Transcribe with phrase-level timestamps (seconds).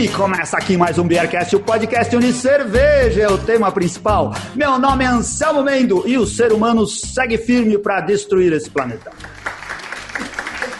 [0.00, 4.34] E começa aqui mais um Beercast, o podcast onde cerveja é o tema principal.
[4.54, 9.12] Meu nome é Anselmo Mendo e o ser humano segue firme para destruir esse planeta.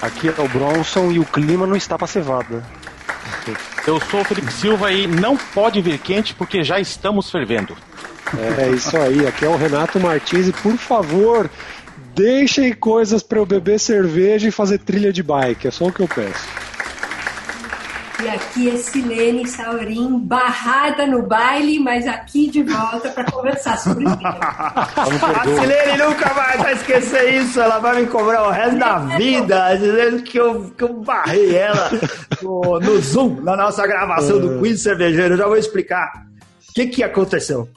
[0.01, 2.64] Aqui é o Bronson e o clima não está para cevada.
[3.87, 7.77] Eu sou o Felipe Silva e não pode vir quente porque já estamos fervendo.
[8.59, 11.51] É isso aí, aqui é o Renato Martins e por favor,
[12.15, 16.01] deixem coisas para eu beber cerveja e fazer trilha de bike, é só o que
[16.01, 16.59] eu peço.
[18.23, 24.05] E aqui é Silene Saurim, barrada no baile, mas aqui de volta para conversar sobre
[24.05, 24.19] isso.
[24.23, 29.74] A Silene nunca vai vai esquecer isso, ela vai me cobrar o resto da vida,
[29.77, 31.91] dizendo que eu, que eu barrei ela
[32.43, 35.34] no, no Zoom, na nossa gravação do Quiz Cervejeiro.
[35.34, 36.27] Eu já vou explicar
[36.68, 37.68] o que, que aconteceu.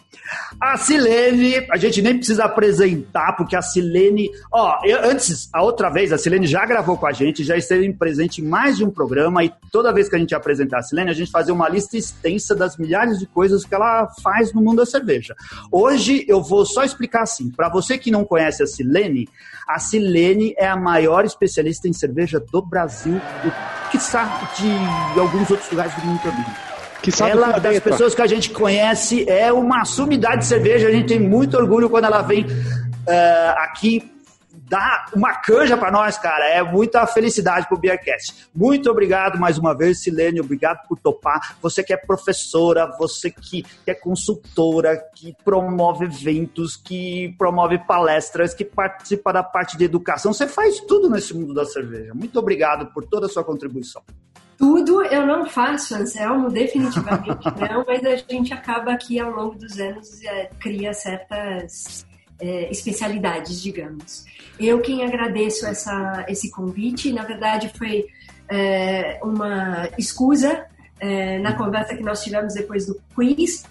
[0.59, 4.29] A Silene, a gente nem precisa apresentar, porque a Silene.
[4.51, 7.91] Ó, eu, antes, a outra vez, a Silene já gravou com a gente, já esteve
[7.93, 11.11] presente em mais de um programa, e toda vez que a gente apresentar a Silene,
[11.11, 14.77] a gente fazia uma lista extensa das milhares de coisas que ela faz no mundo
[14.77, 15.35] da cerveja.
[15.71, 17.51] Hoje eu vou só explicar assim.
[17.51, 19.27] Para você que não conhece a Silene,
[19.67, 23.19] a Silene é a maior especialista em cerveja do Brasil,
[23.91, 26.72] que sabe de alguns outros lugares do mundo também.
[27.03, 30.87] Que sabe ela, das pessoas que a gente conhece, é uma sumidade de cerveja.
[30.87, 32.45] A gente tem muito orgulho quando ela vem
[33.05, 34.09] eh, aqui
[34.69, 36.47] dar uma canja para nós, cara.
[36.47, 38.47] É muita felicidade pro Beercast.
[38.55, 40.39] Muito obrigado mais uma vez, Silene.
[40.39, 41.57] Obrigado por topar.
[41.61, 48.63] Você que é professora, você que é consultora, que promove eventos, que promove palestras, que
[48.63, 50.33] participa da parte de educação.
[50.33, 52.13] Você faz tudo nesse mundo da cerveja.
[52.13, 54.01] Muito obrigado por toda a sua contribuição.
[54.57, 59.79] Tudo eu não faço, Anselmo, definitivamente não, mas a gente acaba aqui ao longo dos
[59.79, 62.05] anos é, cria certas
[62.39, 64.25] é, especialidades, digamos.
[64.59, 68.05] Eu quem agradeço essa, esse convite, na verdade foi
[68.49, 70.65] é, uma escusa
[71.41, 73.65] na conversa que nós tivemos depois do quiz,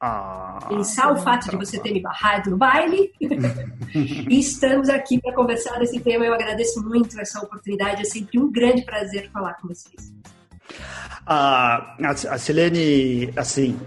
[0.00, 3.12] Ah, pensar o fato de você ter me barrado no baile.
[3.94, 6.24] e estamos aqui para conversar desse tema.
[6.24, 8.02] Eu agradeço muito essa oportunidade.
[8.02, 10.12] É sempre um grande prazer falar com vocês.
[11.26, 13.78] a, a a Silene, assim,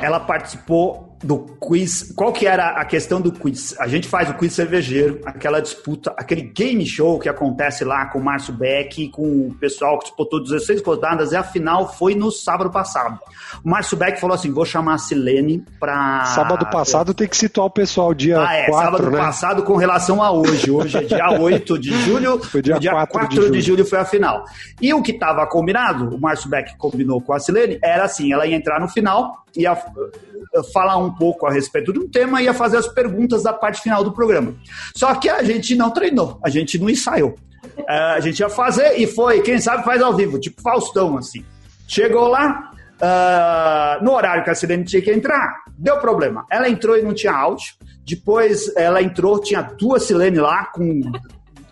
[0.00, 2.12] ela participou do quiz.
[2.14, 3.74] Qual que era a questão do quiz?
[3.80, 8.18] A gente faz o quiz cervejeiro, aquela disputa, aquele game show que acontece lá com
[8.18, 12.30] o Márcio Beck com o pessoal que disputou 16 rodadas, e a final foi no
[12.30, 13.18] sábado passado.
[13.64, 16.24] O Márcio Beck falou assim: vou chamar a Silene pra.
[16.26, 19.18] Sábado passado tem que situar o pessoal, dia Ah, é, 4, sábado né?
[19.18, 20.70] passado com relação a hoje.
[20.70, 23.62] Hoje é dia 8 de julho, Foi dia dia 4 4, de de, julho.
[23.62, 23.84] julho.
[23.86, 24.44] foi a final.
[24.80, 28.46] E o que estava combinado, o Márcio Beck combinou com a Silene, era assim, ela
[28.46, 32.44] ia entrar no final, ia eh, falar um pouco a respeito de um tema e
[32.44, 34.54] ia fazer as perguntas da parte final do programa.
[34.96, 37.34] Só que a gente não treinou, a gente não ensaiou.
[37.76, 41.44] Eh, a gente ia fazer e foi, quem sabe faz ao vivo, tipo Faustão, assim.
[41.86, 42.70] Chegou lá,
[43.00, 46.44] ah, no horário que a Silene tinha que entrar, deu problema.
[46.50, 47.74] Ela entrou e não tinha áudio.
[48.04, 51.02] Depois ela entrou, tinha duas Silene lá, com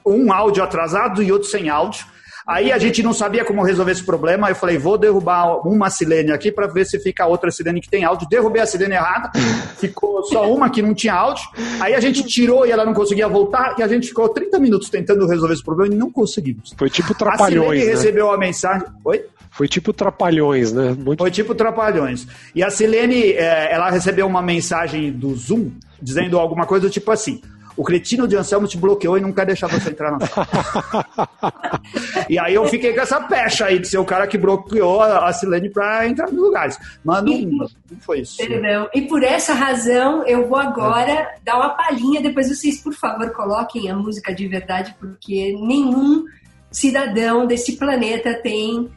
[0.05, 2.07] um áudio atrasado e outro sem áudio.
[2.47, 4.47] Aí a gente não sabia como resolver esse problema.
[4.47, 7.81] Aí eu falei, vou derrubar uma Silene aqui para ver se fica a outra Silene
[7.81, 8.29] que tem áudio.
[8.29, 9.33] Derrubei a Silene errada,
[9.79, 11.45] ficou só uma que não tinha áudio.
[11.81, 13.75] Aí a gente tirou e ela não conseguia voltar.
[13.79, 16.73] E a gente ficou 30 minutos tentando resolver esse problema e não conseguimos.
[16.79, 17.91] Foi tipo A trapalhões, Silene né?
[17.91, 18.87] recebeu a mensagem.
[19.05, 19.25] Oi?
[19.51, 20.95] Foi tipo trapalhões, né?
[20.97, 21.19] Muito...
[21.19, 22.27] Foi tipo Trapalhões.
[22.55, 25.71] E a Silene, eh, ela recebeu uma mensagem do Zoom
[26.01, 27.41] dizendo alguma coisa tipo assim:
[27.77, 30.49] o cretino de Anselmo te bloqueou e não quer deixar você entrar na sala.
[32.29, 35.33] e aí eu fiquei com essa pecha aí de ser o cara que bloqueou a
[35.33, 36.79] Silene pra entrar nos lugares.
[37.05, 37.69] Mas não, não
[38.01, 38.39] foi isso.
[38.39, 38.89] Perdão.
[38.95, 42.23] E por essa razão, eu vou agora dar uma palhinha.
[42.23, 46.25] Depois vocês, por favor, coloquem a música de verdade, porque nenhum
[46.71, 48.91] cidadão desse planeta tem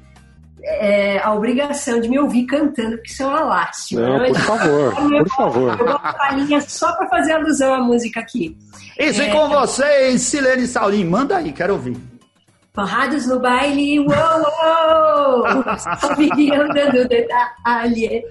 [0.63, 4.01] é, a obrigação de me ouvir cantando, porque isso é uma lástima.
[4.01, 5.79] Não, por favor, por favor.
[5.79, 8.57] Eu palhinha só para fazer alusão à música aqui.
[8.97, 11.05] Isso, e com vocês, Silene Saulim.
[11.05, 11.97] Manda aí, quero ouvir.
[12.75, 15.45] Barrados no baile, uou, uou!
[16.53, 18.23] Andando detalhe.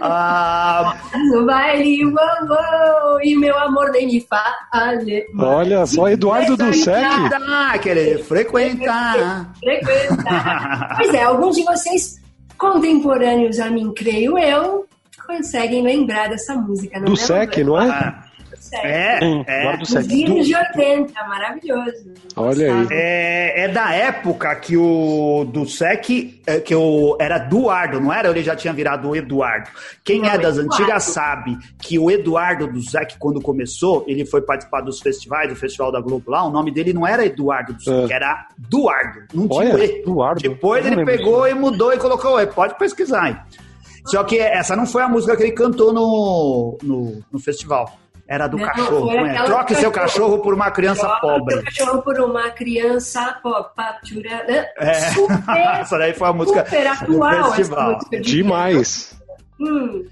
[0.00, 0.94] Ah,
[1.32, 3.20] No baile, uou, uou!
[3.22, 5.26] E meu amor nem me fale.
[5.38, 7.30] Olha só, Eduardo Dussek.
[7.30, 9.50] tá, querer frequentar.
[9.58, 10.96] frequentar.
[10.98, 12.20] pois é, alguns de vocês
[12.56, 14.86] contemporâneos a mim, creio eu,
[15.26, 16.98] conseguem lembrar dessa música.
[17.00, 17.88] Não Do é, SEC, não é?
[17.88, 18.22] Ah,
[18.72, 19.60] É, Sim, é.
[19.60, 20.06] Eduardo Os Sec.
[20.06, 22.12] vinhos de 80, maravilhoso.
[22.36, 22.86] Olha aí.
[22.90, 28.28] É, é da época que o do SEC, é, que o, era Eduardo, não era?
[28.28, 29.68] Ele já tinha virado o Eduardo.
[30.04, 30.74] Quem Não, é das Eduardo.
[30.82, 35.56] antigas sabe que o Eduardo do SEC, quando começou, ele foi participar dos festivais, do
[35.56, 38.14] Festival da Globo lá, o nome dele não era Eduardo do SEC, É.
[38.14, 39.20] era Duardo.
[39.34, 40.00] Não tinha Olha, o E.
[40.00, 40.40] Eduardo.
[40.40, 42.46] Depois Eu ele pegou e mudou e colocou o E.
[42.46, 43.36] Pode pesquisar aí.
[44.06, 47.98] Só que essa não foi a música que ele cantou no, no, no festival.
[48.28, 49.10] Era do Não, cachorro.
[49.12, 49.30] é?
[49.30, 50.24] aquela Troque seu cachorro.
[50.30, 51.54] cachorro por uma criança Troca pobre.
[51.56, 53.70] o cachorro por uma criança pobre.
[54.48, 54.66] né?
[54.78, 54.94] É.
[55.12, 57.92] Super, Essa daí foi a música super atual do essa festival.
[57.92, 58.20] música.
[58.20, 59.16] de- Demais.
[59.60, 60.04] Hum,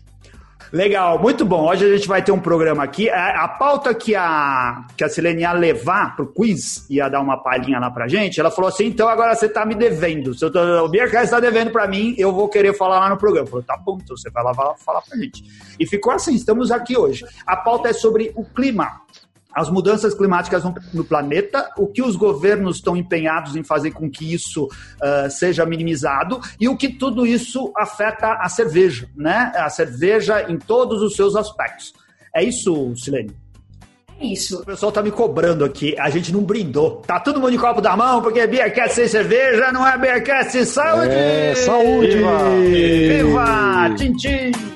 [0.75, 1.69] Legal, muito bom.
[1.69, 3.09] Hoje a gente vai ter um programa aqui.
[3.09, 7.37] A, a pauta que a, que a Silene ia levar pro quiz, ia dar uma
[7.37, 10.35] palhinha lá pra gente, ela falou assim: então agora você tá me devendo.
[10.35, 13.17] Se eu tô, o Beercast tá devendo pra mim, eu vou querer falar lá no
[13.17, 13.47] programa.
[13.47, 15.44] Falei, tá bom, então você vai lá falar pra gente.
[15.79, 17.25] E ficou assim, estamos aqui hoje.
[17.47, 19.00] A pauta é sobre o clima.
[19.55, 24.11] As mudanças climáticas no, no planeta, o que os governos estão empenhados em fazer com
[24.11, 24.69] que isso
[25.01, 29.53] ah, seja minimizado e o que tudo isso afeta a cerveja, né?
[29.56, 31.93] A cerveja em todos os seus aspectos.
[32.35, 33.45] É isso, Silene?
[34.21, 34.61] é isso.
[34.61, 37.03] O pessoal tá me cobrando aqui, a gente não brindou.
[37.07, 40.65] Tá todo mundo de copo da mão, porque Beercast sem cerveja não é Beercast sem
[40.65, 41.11] saúde!
[41.11, 42.17] É, saúde!
[42.17, 43.95] Viva!
[43.97, 44.74] Tchim, tchim!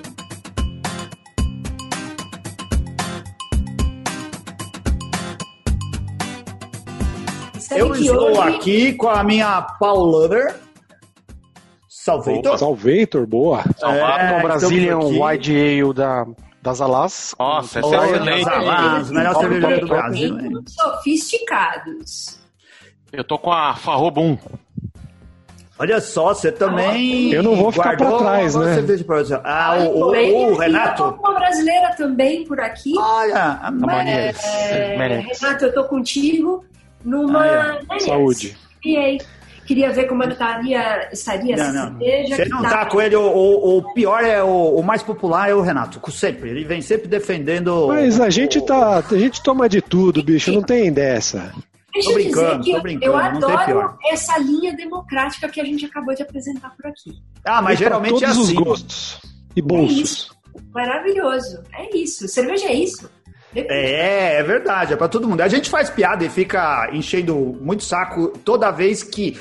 [7.79, 10.57] Eu estou hoje- aqui com a minha Paulaner.
[11.89, 12.59] Salvator.
[12.59, 13.63] Salvator, boa.
[13.77, 14.99] Salvado É, o Brazilian.
[14.99, 15.53] Wide
[15.83, 16.27] Ale da,
[16.63, 17.35] das Alas.
[17.39, 18.45] Nossa, essa é excelente.
[18.45, 19.49] Salaz, melhor top,
[19.81, 19.87] do.
[19.89, 20.39] Brasil.
[20.69, 22.39] sofisticados.
[23.13, 24.37] Eu tô com a Farrobum.
[25.81, 27.31] Olha só, você também.
[27.33, 28.75] Eu não vou ficar pra guardou trás, uma né?
[28.75, 29.35] cerveja pra você.
[29.35, 31.03] Ah, Ai, o, o- o eu Renato.
[31.05, 32.95] tô com uma brasileira também por aqui.
[32.99, 34.13] Olha, a Maria.
[34.13, 35.45] É, Merece.
[35.45, 36.65] Renato, eu tô contigo
[37.05, 37.45] numa.
[37.45, 38.07] Ah, Merece.
[38.07, 38.57] Saúde.
[38.85, 39.19] E aí?
[39.67, 41.99] Queria ver como é estaria, estaria Não, essa não.
[41.99, 42.37] cerveja.
[42.37, 45.55] Você não tá com ele, o, o- o pior é o, o mais popular é
[45.55, 46.49] o Renato, sempre.
[46.49, 47.89] Ele vem sempre defendendo.
[47.89, 48.99] Mas a gente tá.
[49.11, 50.51] A gente toma de tudo, bicho.
[50.53, 51.53] Não tem dessa.
[51.93, 53.99] Deixa Tô eu brincando, dizer que tô eu- brincando, eu não tem adoro pior.
[54.11, 57.13] essa linha democrática que a gente acabou de apresentar por aqui.
[57.45, 58.57] Ah, mas E geralmente é todos assim.
[58.59, 59.21] os gostos
[59.55, 59.99] e É bolsos.
[59.99, 60.39] isso.
[60.73, 61.63] Maravilhoso.
[61.75, 62.27] É isso.
[62.29, 63.11] Cerveja é isso.
[63.55, 65.41] É, é verdade, é pra todo mundo.
[65.41, 69.39] A gente faz piada e fica enchendo muito saco toda vez que.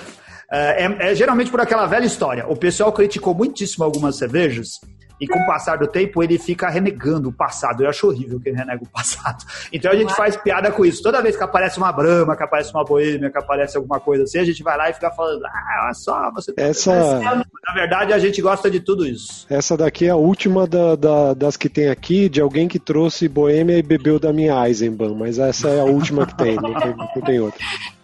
[0.52, 2.46] é, é- é geralmente por aquela velha história.
[2.48, 4.80] O pessoal criticou muitíssimo algumas cervejas
[5.20, 7.84] e com o passar do tempo ele fica renegando o passado.
[7.84, 9.44] Eu acho horrível que ele renega o passado.
[9.74, 11.02] Então a gente faz piada com isso.
[11.02, 14.40] Toda vez que aparece uma Brahma, que aparece uma Boêmia, que aparece alguma coisa assim,
[14.40, 17.20] a gente vai lá e fica falando: ah, olha só, você tá Essa,
[17.68, 19.46] Na verdade, a gente gosta de tudo isso.
[19.50, 23.28] essa daqui é a última da- da- das que tem aqui, de alguém que trouxe
[23.28, 26.96] Boêmia e bebeu da minha Eisenbahn, mas essa é a última que tem, não tem,
[26.96, 27.60] não tem outra.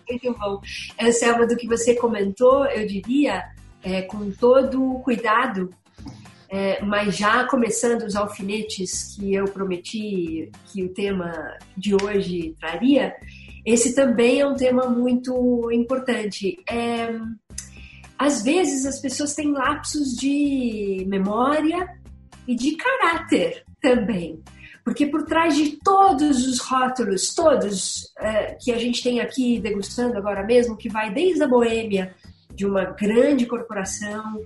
[0.09, 0.59] Muito bom.
[1.01, 3.43] Anselmo, do que você comentou, eu diria,
[3.83, 5.69] é, com todo o cuidado,
[6.53, 11.33] é, mas já começando os alfinetes que eu prometi que o tema
[11.75, 13.15] de hoje traria,
[13.65, 16.57] esse também é um tema muito importante.
[16.69, 17.09] É,
[18.19, 21.89] às vezes as pessoas têm lapsos de memória
[22.47, 24.39] e de caráter também.
[24.85, 30.19] Porque por trás de todos os rótulos, todos é, que a gente tem aqui degustando
[30.19, 32.13] agora mesmo, que vai desde a boêmia
[32.53, 34.39] de uma grande corporação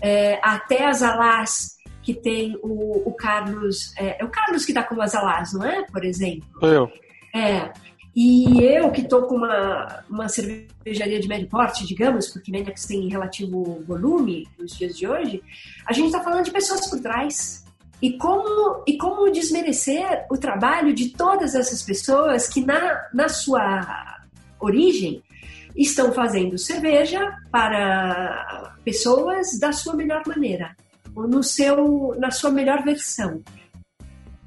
[0.00, 3.92] é, até as Alás, que tem o, o Carlos.
[3.96, 5.84] É, é o Carlos que está com as Alás, não é?
[5.84, 6.48] Por exemplo.
[6.62, 6.90] Eu.
[7.34, 7.70] É.
[8.14, 13.08] E eu que estou com uma, uma cervejaria de médio porte, digamos, porque Maniacs tem
[13.08, 15.40] relativo volume nos dias de hoje,
[15.86, 17.64] a gente está falando de pessoas por trás.
[18.02, 24.18] E como, e como desmerecer o trabalho de todas essas pessoas que, na, na sua
[24.58, 25.22] origem,
[25.76, 30.76] estão fazendo cerveja para pessoas da sua melhor maneira,
[31.14, 33.42] no seu, na sua melhor versão.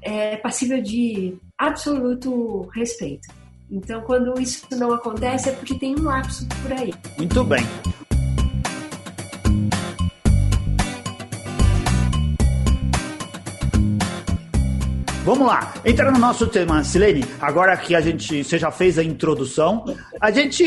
[0.02, 3.28] É passível de absoluto respeito.
[3.70, 6.92] Então, quando isso não acontece, é porque tem um lapso por aí.
[7.18, 7.64] Muito bem.
[15.24, 19.02] Vamos lá, entrando no nosso tema, Silene, agora que a gente, você já fez a
[19.02, 19.82] introdução,
[20.20, 20.62] a gente,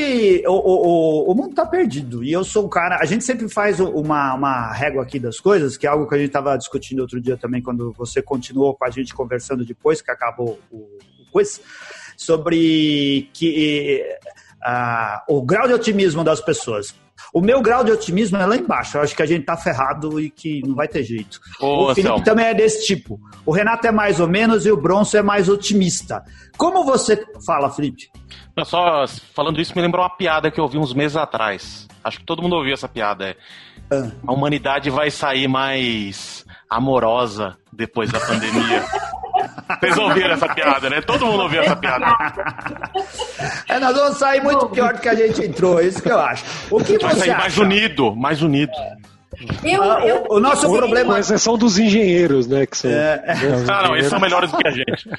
[0.47, 0.87] o, o,
[1.27, 4.33] o, o mundo tá perdido, e eu sou um cara, a gente sempre faz uma,
[4.33, 7.37] uma régua aqui das coisas, que é algo que a gente tava discutindo outro dia
[7.37, 11.61] também, quando você continuou com a gente conversando depois que acabou o, o quiz,
[12.17, 14.03] sobre que
[15.27, 16.93] o grau de otimismo das pessoas.
[17.33, 18.97] O meu grau de otimismo é lá embaixo.
[18.97, 21.39] Eu acho que a gente tá ferrado e que não vai ter jeito.
[21.59, 22.23] Ô, o Felipe Anselmo.
[22.23, 23.19] também é desse tipo.
[23.45, 26.23] O Renato é mais ou menos e o Bronson é mais otimista.
[26.57, 28.09] Como você fala, Felipe?
[28.55, 29.05] Não, só
[29.35, 31.87] falando isso me lembrou uma piada que eu ouvi uns meses atrás.
[32.03, 33.29] Acho que todo mundo ouviu essa piada.
[33.29, 33.35] É.
[33.91, 34.11] Ah.
[34.27, 38.83] A humanidade vai sair mais amorosa depois da pandemia.
[39.79, 41.01] Vocês ouviram essa piada, né?
[41.01, 42.05] Todo mundo ouviu essa piada.
[43.67, 46.19] É, nós vamos sair muito pior do que a gente entrou, é isso que eu
[46.19, 46.43] acho.
[46.71, 47.39] O que Vai você sair acha?
[47.39, 48.71] mais unido, mais unido.
[49.63, 51.13] Eu, ah, eu, o, o, nosso problema.
[51.13, 52.65] Com exceção dos engenheiros, né?
[52.65, 53.35] Que são, é, é.
[53.69, 55.09] Ah, não, eles são melhores do que a gente.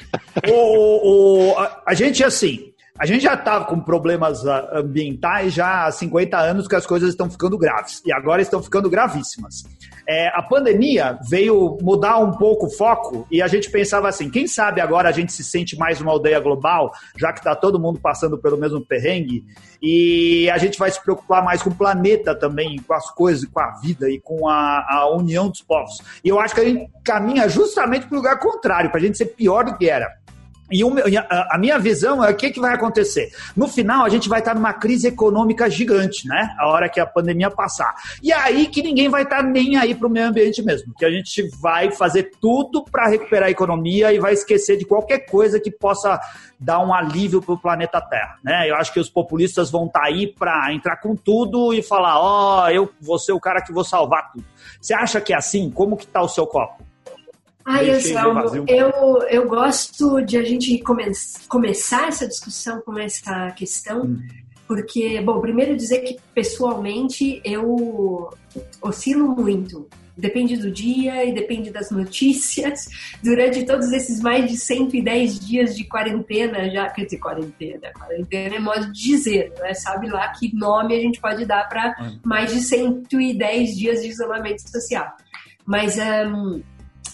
[0.49, 5.87] o, o, a, a gente, assim, a gente já estava com problemas ah, ambientais já
[5.87, 9.64] há 50 anos que as coisas estão ficando graves e agora estão ficando gravíssimas.
[10.07, 14.49] É, a pandemia veio mudar um pouco o foco e a gente pensava assim: quem
[14.49, 18.00] sabe agora a gente se sente mais uma aldeia global, já que está todo mundo
[18.00, 19.45] passando pelo mesmo perrengue,
[19.81, 23.61] e a gente vai se preocupar mais com o planeta também, com as coisas, com
[23.61, 25.99] a vida e com a, a união dos povos.
[26.25, 29.19] E eu acho que a gente caminha justamente para o lugar contrário, para a gente
[29.19, 30.09] ser pior do que era.
[30.70, 30.82] E
[31.50, 33.30] a minha visão é o que, que vai acontecer.
[33.56, 36.54] No final, a gente vai estar numa crise econômica gigante, né?
[36.58, 37.94] A hora que a pandemia passar.
[38.22, 40.92] E aí que ninguém vai estar nem aí para o meio ambiente mesmo.
[40.96, 45.20] Que a gente vai fazer tudo para recuperar a economia e vai esquecer de qualquer
[45.20, 46.20] coisa que possa
[46.60, 48.68] dar um alívio para o planeta Terra, né?
[48.68, 52.64] Eu acho que os populistas vão estar aí para entrar com tudo e falar: ó,
[52.64, 54.44] oh, eu vou ser o cara que vou salvar tudo.
[54.80, 55.70] Você acha que é assim?
[55.70, 56.88] Como que está o seu copo?
[57.70, 61.04] Ai, Anselmo, eu, eu gosto de a gente come
[61.50, 64.22] começar essa discussão com essa questão, hum.
[64.66, 68.30] porque, bom, primeiro dizer que pessoalmente eu
[68.80, 69.87] oscilo muito.
[70.16, 72.88] Depende do dia e depende das notícias.
[73.22, 78.58] Durante todos esses mais de 110 dias de quarentena, já, quer dizer, quarentena, quarentena é
[78.58, 79.75] modo de dizer, né?
[79.75, 82.18] sabe lá que nome a gente pode dar para hum.
[82.25, 85.06] mais de 110 dias de isolamento social.
[85.66, 86.62] Mas um,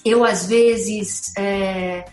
[0.04, 2.04] eu, às vezes, é,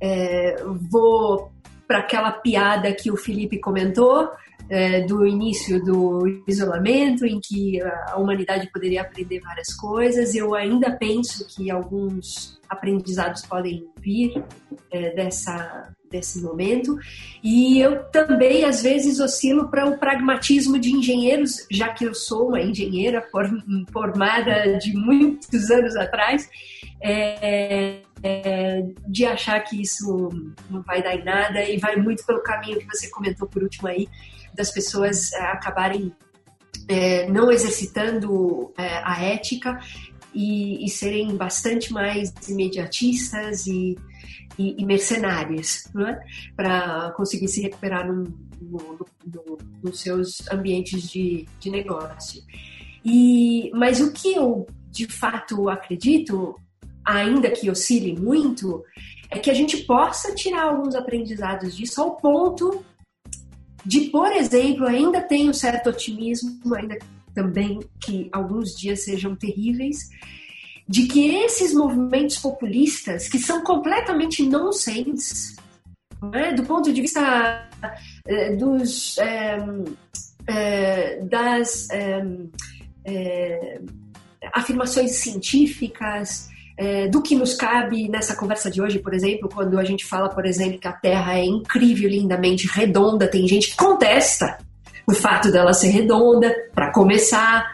[0.00, 0.56] é,
[0.90, 1.50] vou
[1.86, 4.30] para aquela piada que o Felipe comentou,
[4.68, 10.34] é, do início do isolamento, em que a humanidade poderia aprender várias coisas.
[10.34, 14.44] Eu ainda penso que alguns aprendizados podem vir
[14.92, 16.98] é, dessa, desse momento.
[17.42, 22.48] E eu também, às vezes, oscilo para o pragmatismo de engenheiros, já que eu sou
[22.48, 23.26] uma engenheira
[23.92, 26.48] formada de muitos anos atrás
[27.00, 30.28] é, é, de achar que isso
[30.68, 33.88] não vai dar em nada e vai muito pelo caminho que você comentou por último
[33.88, 34.08] aí,
[34.54, 36.12] das pessoas é, acabarem
[36.88, 39.78] é, não exercitando é, a ética
[40.34, 43.96] e, e, serem bastante mais imediatistas e,
[44.58, 46.20] e, e mercenárias é?
[46.56, 48.24] para conseguir se recuperar num,
[48.60, 52.42] no, no, nos seus ambientes de, de negócio.
[53.04, 56.56] E, mas o que eu de fato acredito
[57.08, 58.84] ainda que oscile muito,
[59.30, 62.84] é que a gente possa tirar alguns aprendizados disso ao ponto
[63.84, 66.98] de, por exemplo, ainda um certo otimismo, ainda
[67.34, 70.10] também que alguns dias sejam terríveis,
[70.88, 75.54] de que esses movimentos populistas, que são completamente nonsense,
[76.22, 77.68] né, do ponto de vista
[78.26, 79.58] eh, dos, eh,
[80.48, 81.88] eh, das
[84.54, 86.48] afirmações científicas,
[87.10, 90.46] do que nos cabe nessa conversa de hoje, por exemplo, quando a gente fala, por
[90.46, 94.58] exemplo, que a Terra é incrível, lindamente redonda, tem gente que contesta
[95.04, 97.72] o fato dela ser redonda, para começar,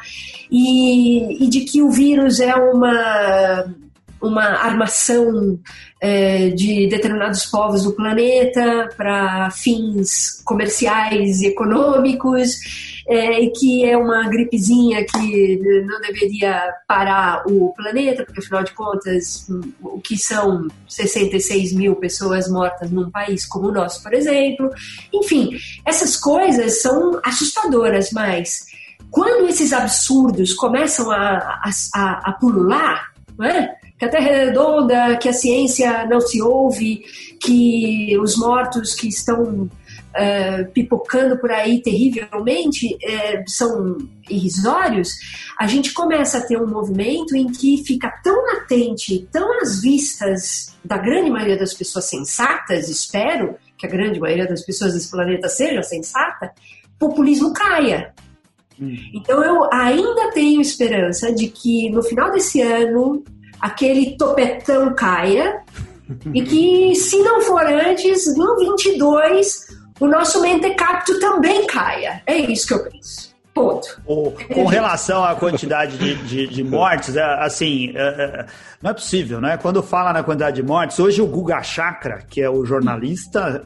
[0.51, 3.65] e, e de que o vírus é uma
[4.25, 5.59] uma armação
[6.01, 12.59] é, de determinados povos do planeta para fins comerciais e econômicos,
[13.07, 18.73] é, e que é uma gripezinha que não deveria parar o planeta, porque afinal de
[18.73, 19.47] contas,
[19.83, 24.71] o que são 66 mil pessoas mortas num país como o nosso, por exemplo.
[25.13, 25.51] Enfim,
[25.85, 28.65] essas coisas são assustadoras, mas
[29.15, 31.63] quando esses absurdos começam a,
[31.95, 33.77] a, a, pulular, não é?
[33.97, 37.05] que a Terra é redonda, que a ciência não se ouve,
[37.41, 45.11] que os mortos que estão uh, pipocando por aí terrivelmente uh, são irrisórios,
[45.61, 50.75] a gente começa a ter um movimento em que fica tão latente, tão às vistas
[50.85, 55.49] da grande maioria das pessoas sensatas, espero que a grande maioria das pessoas desse planeta
[55.49, 56.51] seja sensata,
[56.99, 58.13] populismo caia.
[58.81, 58.97] Hum.
[59.15, 63.23] Então eu ainda tenho esperança de que no final desse ano
[63.61, 65.63] aquele topetão caia
[66.35, 69.69] e que, se não for antes, no 22,
[70.01, 72.23] o nosso mentecapto também caia.
[72.27, 73.34] É isso que eu penso.
[73.55, 74.03] Ponto.
[74.53, 78.47] com relação à quantidade de, de, de mortes, é, assim, é, é,
[78.83, 79.57] não é possível, né?
[79.57, 83.65] Quando fala na quantidade de mortes, hoje o Guga Chakra, que é o jornalista,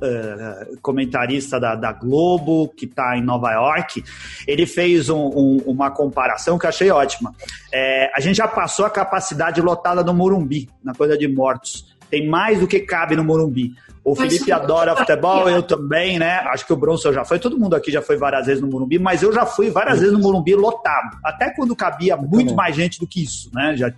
[0.82, 4.04] comentarista da, da Globo, que está em Nova York,
[4.46, 7.34] ele fez um, um, uma comparação que eu achei ótima.
[7.72, 11.96] É, a gente já passou a capacidade lotada no Morumbi, na coisa de mortos.
[12.10, 13.72] Tem mais do que cabe no Morumbi.
[14.10, 16.38] O Felipe adora futebol, eu também, né?
[16.46, 18.98] Acho que o Bronson já foi, todo mundo aqui já foi várias vezes no Morumbi,
[18.98, 21.18] mas eu já fui várias vezes no Morumbi lotado.
[21.24, 23.76] Até quando cabia muito mais gente do que isso, né?
[23.76, 23.92] Já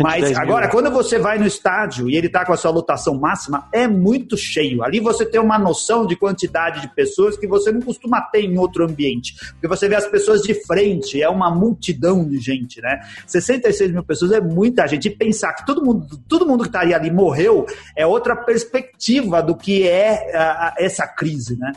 [0.00, 3.68] mas agora, quando você vai no estádio e ele está com a sua lotação máxima,
[3.72, 4.82] é muito cheio.
[4.82, 8.56] Ali você tem uma noção de quantidade de pessoas que você não costuma ter em
[8.56, 9.34] outro ambiente.
[9.52, 13.00] Porque você vê as pessoas de frente, é uma multidão de gente, né?
[13.26, 15.08] 66 mil pessoas é muita gente.
[15.08, 17.66] E pensar que todo mundo, todo mundo que estaria ali morreu
[17.96, 21.72] é outra perspectiva do que é a, a, essa crise, né?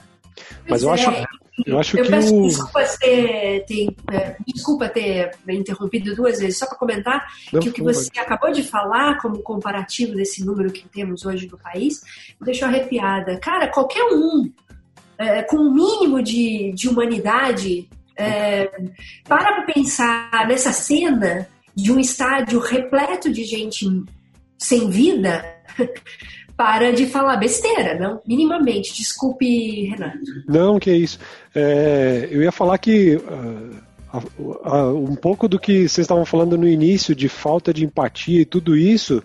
[0.70, 1.10] Mas eu acho.
[1.10, 1.26] É.
[1.66, 2.48] Eu acho eu que peço o...
[2.48, 7.72] desculpas ter, ter é, desculpa ter interrompido duas vezes, só para comentar Não, que o
[7.72, 12.02] que você acabou de falar como comparativo desse número que temos hoje no país
[12.42, 13.40] me deixou arrepiada.
[13.40, 14.52] Cara, qualquer um
[15.18, 18.70] é, com um mínimo de, de humanidade é,
[19.28, 23.86] para pensar nessa cena de um estádio repleto de gente
[24.58, 25.44] sem vida
[26.58, 28.22] para de falar besteira, não?
[28.26, 28.94] Minimamente.
[28.94, 30.20] Desculpe, Renato.
[30.48, 31.20] Não, que é isso.
[31.54, 37.16] É, eu ia falar que uh, um pouco do que vocês estavam falando no início,
[37.16, 39.22] de falta de empatia e tudo isso,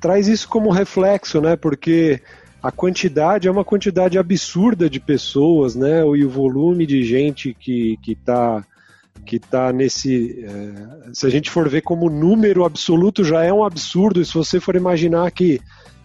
[0.00, 1.56] traz isso como reflexo, né?
[1.56, 2.20] Porque
[2.62, 6.00] a quantidade é uma quantidade absurda de pessoas, né?
[6.00, 8.64] E o volume de gente que está
[9.24, 10.44] que tá nesse.
[10.44, 14.20] É, se a gente for ver como número absoluto, já é um absurdo.
[14.20, 15.60] E se você for imaginar que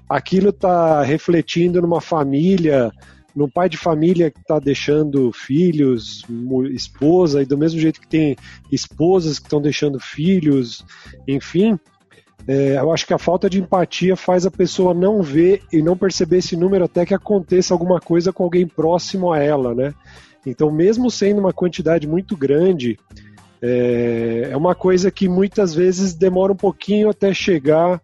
[0.10, 2.92] aquilo está refletindo numa família,
[3.36, 6.26] num pai de família que está deixando filhos,
[6.72, 8.36] esposa, e do mesmo jeito que tem
[8.72, 10.86] esposas que estão deixando filhos,
[11.28, 11.78] enfim.
[12.48, 15.98] É, eu acho que a falta de empatia faz a pessoa não ver e não
[15.98, 19.94] perceber esse número até que aconteça alguma coisa com alguém próximo a ela, né?
[20.46, 22.98] Então, mesmo sendo uma quantidade muito grande,
[23.62, 28.02] é, é uma coisa que muitas vezes demora um pouquinho até chegar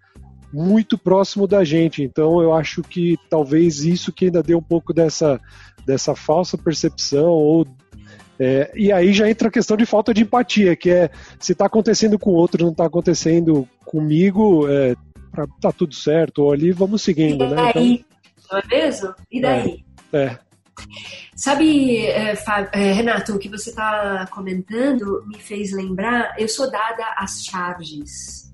[0.53, 2.03] muito próximo da gente.
[2.03, 5.41] Então eu acho que talvez isso que ainda deu um pouco dessa,
[5.85, 7.67] dessa falsa percepção ou
[8.39, 11.67] é, e aí já entra a questão de falta de empatia, que é se está
[11.67, 14.95] acontecendo com o outro, não está acontecendo comigo, é,
[15.31, 17.71] pra, tá tudo certo, ou ali vamos seguindo, e daí, né?
[17.75, 18.03] Então,
[18.51, 19.13] não é mesmo?
[19.31, 19.85] E daí?
[20.11, 20.23] É.
[20.23, 20.39] é.
[21.35, 22.33] Sabe, é,
[22.73, 28.51] é, Renato, o que você está comentando me fez lembrar, eu sou dada às charges.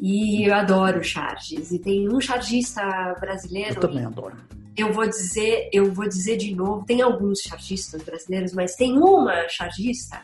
[0.00, 1.70] E eu adoro charges.
[1.70, 2.82] E tem um chargista
[3.20, 3.74] brasileiro.
[3.74, 4.36] Eu também adoro.
[4.76, 9.46] Eu vou dizer, eu vou dizer de novo, tem alguns chargistas brasileiros, mas tem uma
[9.48, 10.22] chargista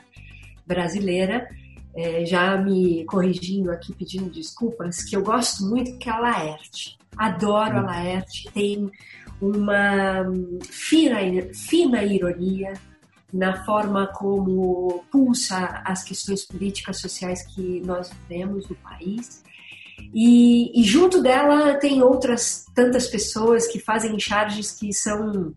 [0.67, 1.47] brasileira,
[1.95, 6.97] é, já me corrigindo aqui, pedindo desculpas, que eu gosto muito, que é a Laerte.
[7.17, 7.87] Adoro a hum.
[7.87, 8.91] Laerte, tem
[9.41, 10.25] uma
[10.63, 11.19] fina,
[11.53, 12.73] fina ironia
[13.33, 19.45] na forma como pulsa as questões políticas sociais que nós vivemos no país.
[20.15, 25.55] E, e, junto dela tem outras tantas pessoas que fazem charges que são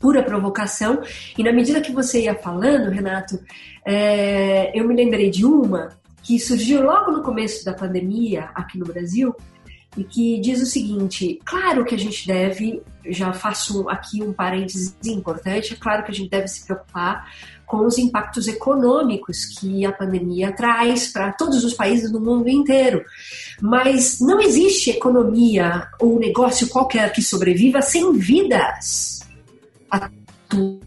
[0.00, 1.02] pura provocação.
[1.36, 3.38] E na medida que você ia falando, Renato,
[3.84, 5.90] é, eu me lembrei de uma
[6.22, 9.34] que surgiu logo no começo da pandemia aqui no Brasil
[9.96, 14.94] e que diz o seguinte: claro que a gente deve, já faço aqui um parênteses
[15.04, 17.30] importante, é claro que a gente deve se preocupar
[17.64, 23.04] com os impactos econômicos que a pandemia traz para todos os países do mundo inteiro.
[23.60, 29.20] Mas não existe economia ou negócio qualquer que sobreviva sem vidas
[29.90, 30.86] atuantes.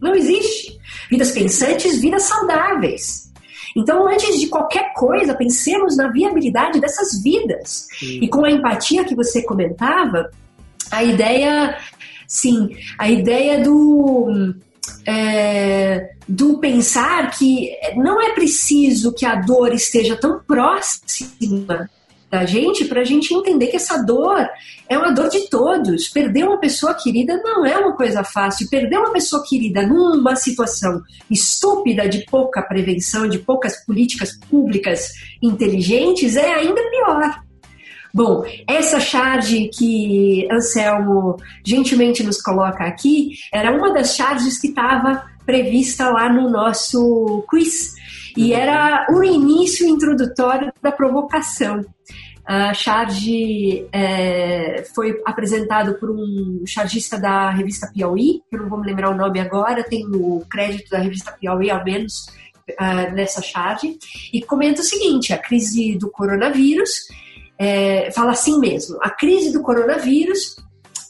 [0.00, 0.78] Não existe.
[1.10, 3.27] Vidas pensantes, vidas saudáveis.
[3.76, 7.88] Então, antes de qualquer coisa, pensemos na viabilidade dessas vidas.
[7.98, 8.20] Sim.
[8.22, 10.30] E com a empatia que você comentava,
[10.90, 11.76] a ideia,
[12.26, 14.54] sim, a ideia do
[15.06, 21.88] é, do pensar que não é preciso que a dor esteja tão próxima
[22.30, 24.46] da gente para a gente entender que essa dor
[24.88, 26.08] é uma dor de todos.
[26.08, 28.68] Perder uma pessoa querida não é uma coisa fácil.
[28.68, 35.12] Perder uma pessoa querida numa situação estúpida de pouca prevenção, de poucas políticas públicas
[35.42, 37.42] inteligentes é ainda pior.
[38.12, 45.24] Bom, essa charge que Anselmo gentilmente nos coloca aqui era uma das charges que estava
[45.44, 47.94] prevista lá no nosso quiz
[48.38, 51.84] e era o início introdutório da provocação.
[52.46, 58.80] A charge é, foi apresentado por um chargista da revista Piauí, que eu não vou
[58.80, 62.28] me lembrar o nome agora, tem o crédito da revista Piauí, ao menos,
[62.70, 63.98] uh, nessa charge,
[64.32, 67.08] e comenta o seguinte: a crise do coronavírus,
[67.58, 70.56] é, fala assim mesmo, a crise do coronavírus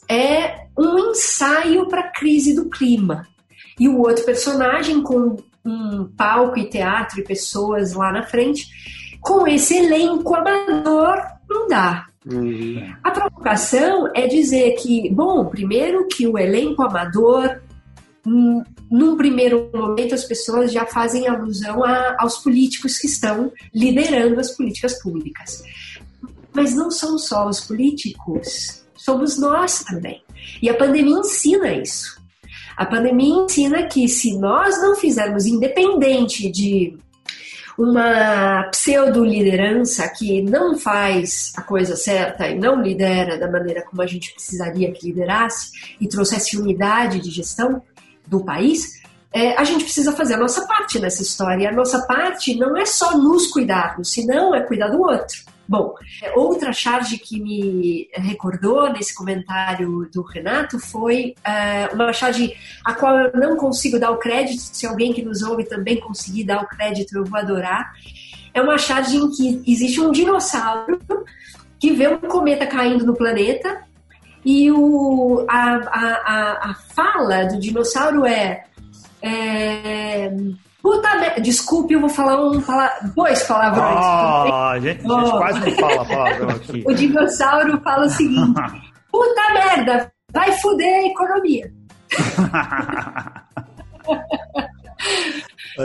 [0.09, 3.27] é um ensaio para a crise do clima.
[3.79, 8.67] E o outro personagem, com um palco e teatro e pessoas lá na frente,
[9.21, 12.07] com esse elenco amador, não dá.
[12.25, 12.93] Uhum.
[13.03, 17.59] A provocação é dizer que, bom, primeiro que o elenco amador,
[18.25, 24.51] num primeiro momento, as pessoas já fazem alusão a, aos políticos que estão liderando as
[24.51, 25.63] políticas públicas.
[26.53, 30.21] Mas não são só os políticos, somos nós também.
[30.61, 32.18] E a pandemia ensina isso.
[32.79, 36.97] A pandemia ensina que se nós não fizermos independente de
[37.77, 44.07] uma pseudo-liderança que não faz a coisa certa e não lidera da maneira como a
[44.07, 47.81] gente precisaria que liderasse e trouxesse unidade de gestão
[48.25, 49.01] do país,
[49.33, 51.63] é, a gente precisa fazer a nossa parte nessa história.
[51.65, 55.43] E a nossa parte não é só nos cuidarmos, senão é cuidar do outro.
[55.69, 55.93] Bom,
[56.35, 63.15] outra charge que me recordou nesse comentário do Renato foi uh, uma charge a qual
[63.19, 66.67] eu não consigo dar o crédito, se alguém que nos ouve também conseguir dar o
[66.67, 67.93] crédito, eu vou adorar.
[68.51, 70.99] É uma charge em que existe um dinossauro
[71.79, 73.83] que vê um cometa caindo no planeta
[74.43, 78.65] e o, a, a, a, a fala do dinossauro é,
[79.21, 80.33] é
[80.81, 81.41] Puta merda.
[81.41, 84.05] Desculpe, eu vou falar um, falar, dois palavrões.
[84.05, 86.83] Oh, a gente, a gente quase não fala palavrão aqui.
[86.85, 88.61] o dinossauro fala o seguinte:
[89.11, 91.71] Puta merda, vai fuder a economia.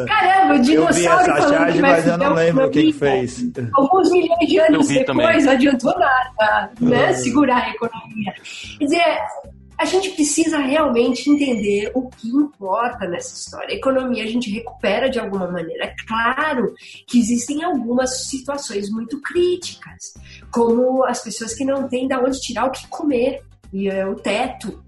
[0.07, 3.45] Caramba, o dinossauro eu vi essa charge, mas eu não lembro quem fez.
[3.75, 5.45] Alguns milhões de anos depois, também.
[5.45, 7.13] não adiantou nada, né?
[7.15, 8.35] Segurar a economia.
[8.79, 9.19] Quer dizer,
[9.79, 13.75] a gente precisa realmente entender o que importa nessa história.
[13.75, 15.85] A economia a gente recupera de alguma maneira.
[15.87, 16.75] É claro
[17.07, 20.15] que existem algumas situações muito críticas,
[20.51, 24.15] como as pessoas que não têm de onde tirar o que comer, e é o
[24.15, 24.83] teto.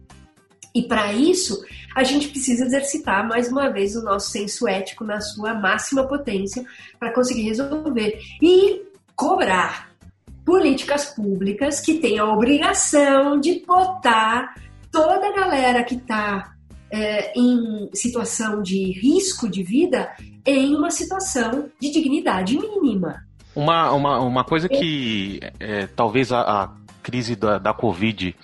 [0.74, 5.20] E para isso, a gente precisa exercitar mais uma vez o nosso senso ético na
[5.20, 6.64] sua máxima potência
[6.98, 8.20] para conseguir resolver.
[8.40, 8.82] E
[9.16, 9.90] cobrar
[10.44, 14.54] políticas públicas que têm a obrigação de botar
[14.90, 16.52] toda a galera que está
[16.90, 20.10] é, em situação de risco de vida
[20.44, 23.24] em uma situação de dignidade mínima.
[23.54, 26.70] Uma, uma, uma coisa que é, talvez a, a,
[27.02, 28.34] crise da, da Covid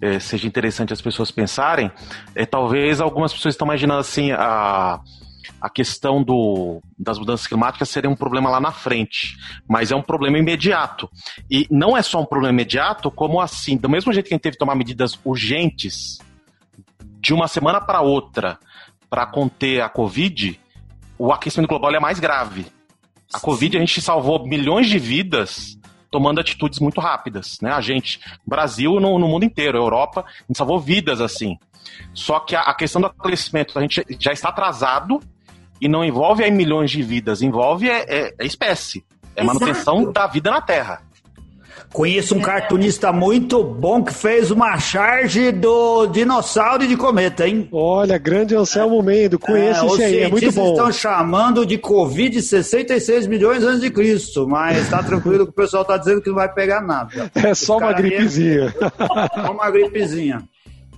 [0.00, 1.90] é, seja interessante as pessoas pensarem,
[2.34, 5.00] é talvez algumas pessoas estão imaginando assim a
[5.60, 9.36] a questão do, das mudanças climáticas seria um problema lá na frente,
[9.68, 11.10] mas é um problema imediato.
[11.50, 14.42] E não é só um problema imediato, como assim, do mesmo jeito que a gente
[14.42, 16.18] teve que tomar medidas urgentes
[17.20, 18.58] de uma semana para outra
[19.08, 20.60] para conter a Covid,
[21.18, 22.66] o aquecimento global é mais grave.
[23.32, 25.78] A Covid a gente salvou milhões de vidas
[26.10, 27.72] tomando atitudes muito rápidas, né?
[27.72, 31.58] A gente, Brasil no, no mundo inteiro, Europa, a gente salvou vidas assim.
[32.14, 35.20] Só que a, a questão do aquecimento, a gente já está atrasado
[35.80, 39.04] e não envolve aí milhões de vidas, envolve é, é, é espécie.
[39.34, 39.60] É Exato.
[39.60, 41.02] manutenção da vida na Terra.
[41.92, 47.68] Conheço um cartunista muito bom que fez uma charge do dinossauro e de cometa, hein?
[47.72, 50.72] Olha, grande Anselmo Mendo, conheço é, esse aí, é muito bom.
[50.72, 55.84] estão chamando de Covid 66 milhões antes de Cristo, mas tá tranquilo que o pessoal
[55.84, 57.30] tá dizendo que não vai pegar nada.
[57.46, 58.74] É só uma gripezinha.
[59.34, 60.42] Só uma gripezinha.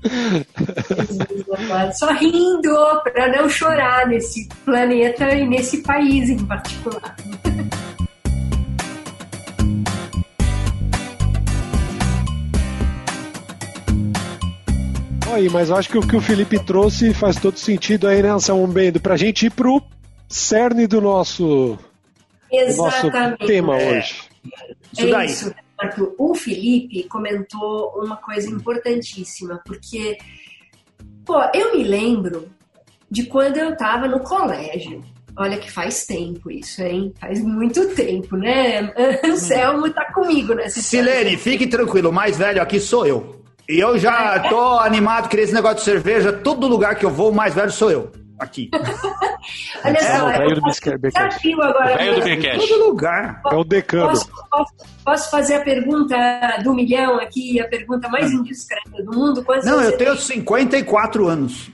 [1.95, 7.17] Só rindo para não chorar nesse planeta e nesse país em particular.
[15.39, 18.31] Aí, mas eu acho que o que o Felipe trouxe faz todo sentido aí, né,
[18.31, 18.99] Anselmo Bendo?
[18.99, 19.81] Pra gente ir pro
[20.27, 21.79] cerne do nosso,
[22.51, 23.11] do nosso
[23.47, 24.23] tema hoje.
[24.93, 25.29] Isso é daí.
[25.87, 30.19] Isso o Felipe comentou uma coisa importantíssima, porque,
[31.25, 32.49] pô, eu me lembro
[33.11, 35.03] de quando eu estava no colégio.
[35.37, 37.15] Olha que faz tempo isso, hein?
[37.21, 38.93] Faz muito tempo, né?
[39.25, 43.41] Anselmo tá comigo nessa Silene, fique tranquilo, o mais velho aqui sou eu.
[43.69, 47.31] E eu já tô animado, queria esse negócio de cerveja, todo lugar que eu vou,
[47.31, 48.71] o mais velho sou eu aqui.
[49.85, 51.95] Olha só, é, o velho do desafio agora.
[51.95, 52.69] O velho do Bequete.
[52.69, 53.43] Todo lugar.
[53.51, 54.09] É o decano.
[54.09, 54.75] Posso, posso,
[55.05, 56.17] posso, fazer a pergunta
[56.63, 59.45] do milhão aqui, a pergunta mais indiscreta do mundo?
[59.45, 61.71] Quantos Não, eu tenho 54 anos.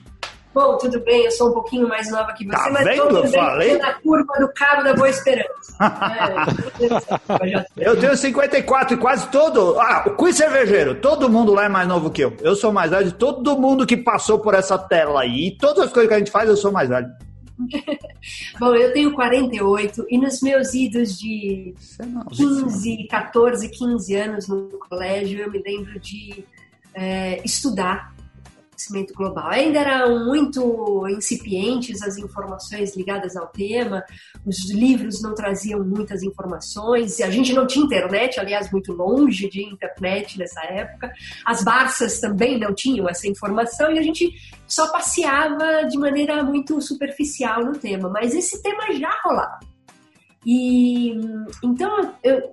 [0.54, 3.18] Bom, tudo bem, eu sou um pouquinho mais nova que você, tá mas vendo?
[3.18, 3.76] Eu falei?
[3.76, 5.74] na curva do cabo da Boa Esperança.
[7.76, 9.80] é, eu tenho 54 e quase todo.
[9.80, 12.32] Ah, o Quiz Cervejeiro, todo mundo lá é mais novo que eu.
[12.40, 15.48] Eu sou mais velho de todo mundo que passou por essa tela aí.
[15.48, 17.08] E todas as coisas que a gente faz, eu sou mais velho.
[18.60, 21.74] Bom, eu tenho 48 e nos meus idos de
[22.30, 26.44] 15, 14, 15 anos no colégio, eu me lembro de
[26.94, 28.13] é, estudar
[28.74, 29.48] aquecimento global.
[29.48, 34.04] Ainda eram muito incipientes as informações ligadas ao tema,
[34.44, 39.62] os livros não traziam muitas informações, a gente não tinha internet, aliás, muito longe de
[39.62, 41.12] internet nessa época,
[41.46, 44.34] as Barças também não tinham essa informação e a gente
[44.66, 49.60] só passeava de maneira muito superficial no tema, mas esse tema já rolava.
[50.44, 51.14] E
[51.62, 52.52] então eu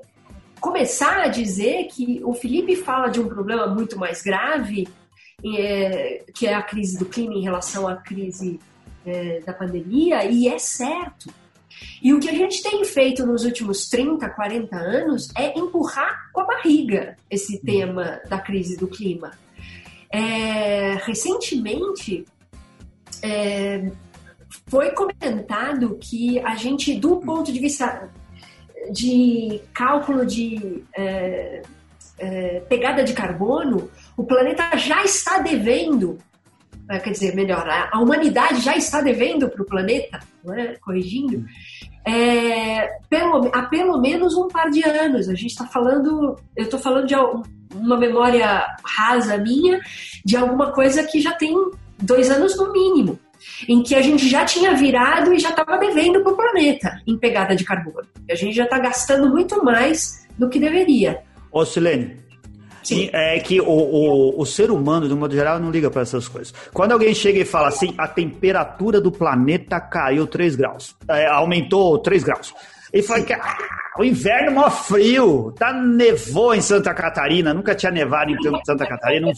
[0.61, 4.87] começar a dizer que o Felipe fala de um problema muito mais grave
[5.43, 8.59] é, que é a crise do clima em relação à crise
[9.05, 11.33] é, da pandemia, e é certo.
[12.01, 16.41] E o que a gente tem feito nos últimos 30, 40 anos é empurrar com
[16.41, 19.31] a barriga esse tema da crise do clima.
[20.11, 22.25] É, recentemente,
[23.21, 23.91] é,
[24.67, 28.09] foi comentado que a gente, do ponto de vista
[28.91, 31.61] de cálculo de é,
[32.17, 36.17] é, pegada de carbono, o planeta já está devendo,
[36.89, 40.19] é, quer dizer, melhor, a humanidade já está devendo para o planeta,
[40.57, 40.75] é?
[40.81, 41.45] corrigindo,
[42.05, 45.29] é, pelo, há pelo menos um par de anos.
[45.29, 47.15] A gente está falando, eu estou falando de
[47.75, 49.79] uma memória rasa minha,
[50.25, 51.55] de alguma coisa que já tem
[51.99, 53.19] dois anos no mínimo
[53.67, 57.17] em que a gente já tinha virado e já estava devendo para o planeta em
[57.17, 58.07] pegada de carbono.
[58.29, 61.21] A gente já está gastando muito mais do que deveria.
[61.51, 62.17] Ô, Silene,
[62.83, 63.09] Sim.
[63.13, 66.27] É que o, o, o, ser humano, de um modo geral, não liga para essas
[66.27, 66.53] coisas.
[66.73, 71.99] Quando alguém chega e fala assim, a temperatura do planeta caiu 3 graus, é, aumentou
[71.99, 72.53] 3 graus.
[72.91, 73.57] Ele fala que ah,
[73.97, 79.27] o inverno mó frio, tá nevou em Santa Catarina, nunca tinha nevado em Santa Catarina,
[79.27, 79.33] um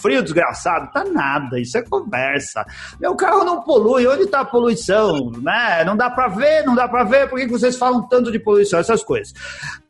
[0.00, 2.66] frio desgraçado, tá nada, isso é conversa.
[3.00, 5.82] Meu carro não polui, onde tá a poluição, né?
[5.84, 8.78] Não dá para ver, não dá para ver, por que vocês falam tanto de poluição,
[8.78, 9.32] essas coisas.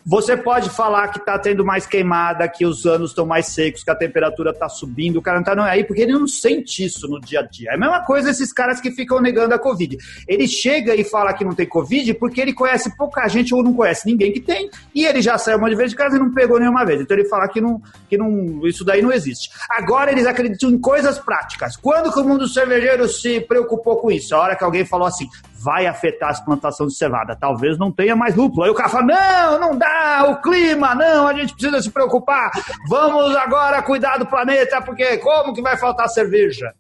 [0.07, 3.91] Você pode falar que está tendo mais queimada, que os anos estão mais secos, que
[3.91, 6.85] a temperatura está subindo, o cara não está não é aí, porque ele não sente
[6.85, 7.71] isso no dia a dia.
[7.71, 9.97] É a mesma coisa esses caras que ficam negando a Covid.
[10.29, 13.73] Ele chega e fala que não tem Covid porque ele conhece pouca gente ou não
[13.73, 16.33] conhece ninguém que tem, e ele já saiu uma de vez de casa e não
[16.33, 17.01] pegou nenhuma vez.
[17.01, 19.51] Então ele fala que, não, que não, isso daí não existe.
[19.71, 21.77] Agora eles acreditam em coisas práticas.
[21.77, 24.35] Quando que o mundo cervejeiro se preocupou com isso?
[24.35, 25.29] A hora que alguém falou assim,
[25.65, 27.35] vai afetar as plantações de cevada.
[27.35, 28.65] Talvez não tenha mais lúpulo.
[28.65, 32.51] Aí o cara fala: não, não dá, o clima, não, a gente precisa se preocupar.
[32.89, 36.73] Vamos agora cuidar do planeta, porque como que vai faltar cerveja?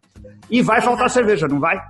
[0.50, 1.80] E vai faltar cerveja, não vai?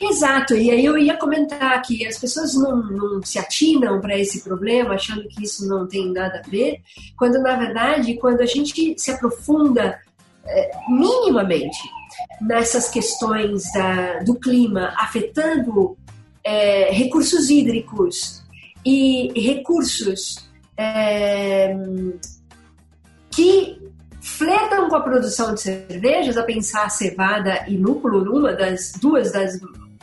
[0.00, 4.42] Exato, e aí eu ia comentar que as pessoas não, não se atinam para esse
[4.42, 6.80] problema achando que isso não tem nada a ver,
[7.16, 9.98] quando na verdade, quando a gente se aprofunda
[10.46, 11.78] é, minimamente
[12.40, 15.96] nessas questões da, do clima afetando
[16.44, 18.42] é, recursos hídricos
[18.84, 21.76] e recursos é,
[23.30, 23.87] que
[24.36, 29.32] flertam com a produção de cervejas, a pensar a cevada e lúpulo, uma das duas
[29.32, 29.58] das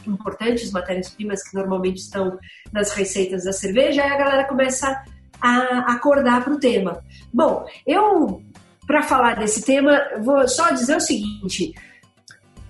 [0.07, 2.37] importantes matérias-primas que normalmente estão
[2.71, 5.03] nas receitas da cerveja, aí a galera começa
[5.41, 7.03] a acordar para o tema.
[7.33, 8.41] Bom, eu,
[8.87, 11.73] para falar desse tema, vou só dizer o seguinte: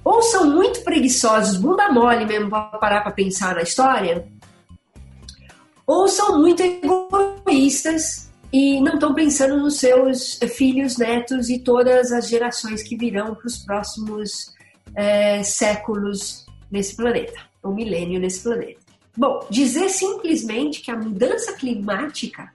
[0.04, 4.28] ou são muito preguiçosos, bunda mole mesmo para parar para pensar na história,
[5.88, 8.25] ou são muito egoístas
[8.56, 13.48] e não estão pensando nos seus filhos, netos e todas as gerações que virão para
[13.48, 14.54] os próximos
[14.96, 18.80] é, séculos nesse planeta, o um milênio nesse planeta.
[19.18, 22.50] Bom, dizer simplesmente que a mudança climática,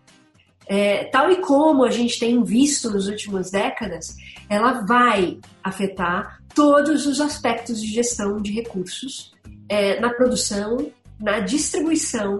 [0.66, 4.16] é, tal e como a gente tem visto nas últimas décadas,
[4.48, 9.34] ela vai afetar todos os aspectos de gestão de recursos
[9.68, 12.38] é, na produção, na distribuição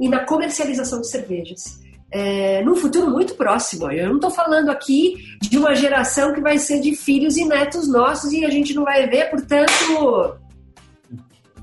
[0.00, 1.81] e na comercialização de cervejas.
[2.12, 3.90] É, num futuro muito próximo.
[3.90, 7.88] Eu não estou falando aqui de uma geração que vai ser de filhos e netos
[7.88, 10.36] nossos e a gente não vai ver, portanto,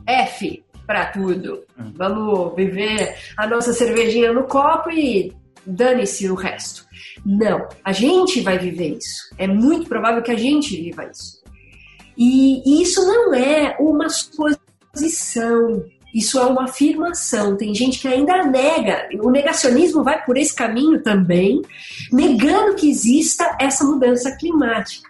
[0.07, 1.63] F para tudo.
[1.95, 5.31] Vamos viver a nossa cervejinha no copo e
[5.63, 6.83] dane-se o resto.
[7.23, 9.29] Não, a gente vai viver isso.
[9.37, 11.43] É muito provável que a gente viva isso.
[12.17, 17.55] E, isso não é uma suposição, isso é uma afirmação.
[17.55, 21.61] Tem gente que ainda nega, o negacionismo vai por esse caminho também,
[22.11, 25.09] negando que exista essa mudança climática.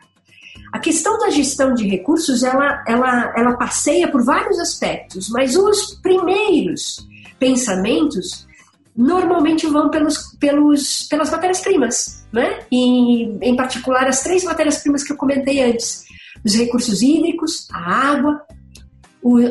[0.72, 5.96] A questão da gestão de recursos, ela, ela, ela passeia por vários aspectos, mas os
[5.96, 7.08] primeiros
[7.40, 8.48] pensamentos
[8.96, 12.60] normalmente vão pelos, pelos, pelas matérias-primas, né?
[12.72, 16.04] E, em particular, as três matérias-primas que eu comentei antes:
[16.44, 18.42] os recursos hídricos, a água,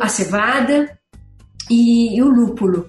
[0.00, 0.97] a cevada
[1.68, 2.88] e, e, o lúpulo.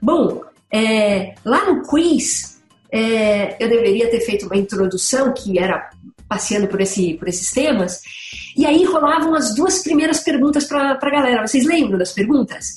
[0.00, 5.90] Bom, é, lá no quiz, é, eu deveria ter feito uma introdução que era
[6.28, 8.02] passeando por, esse, por esses temas,
[8.56, 11.46] e aí rolavam as duas primeiras perguntas para a galera.
[11.46, 12.74] Vocês lembram das perguntas?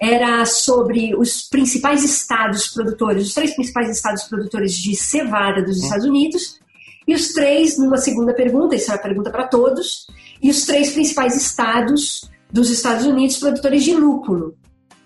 [0.00, 6.06] Era sobre os principais estados produtores, os três principais estados produtores de cevada dos Estados
[6.06, 6.60] Unidos,
[7.06, 10.06] e os três, numa segunda pergunta, essa é a pergunta para todos,
[10.40, 14.54] e os três principais estados dos Estados Unidos produtores de lúpulo.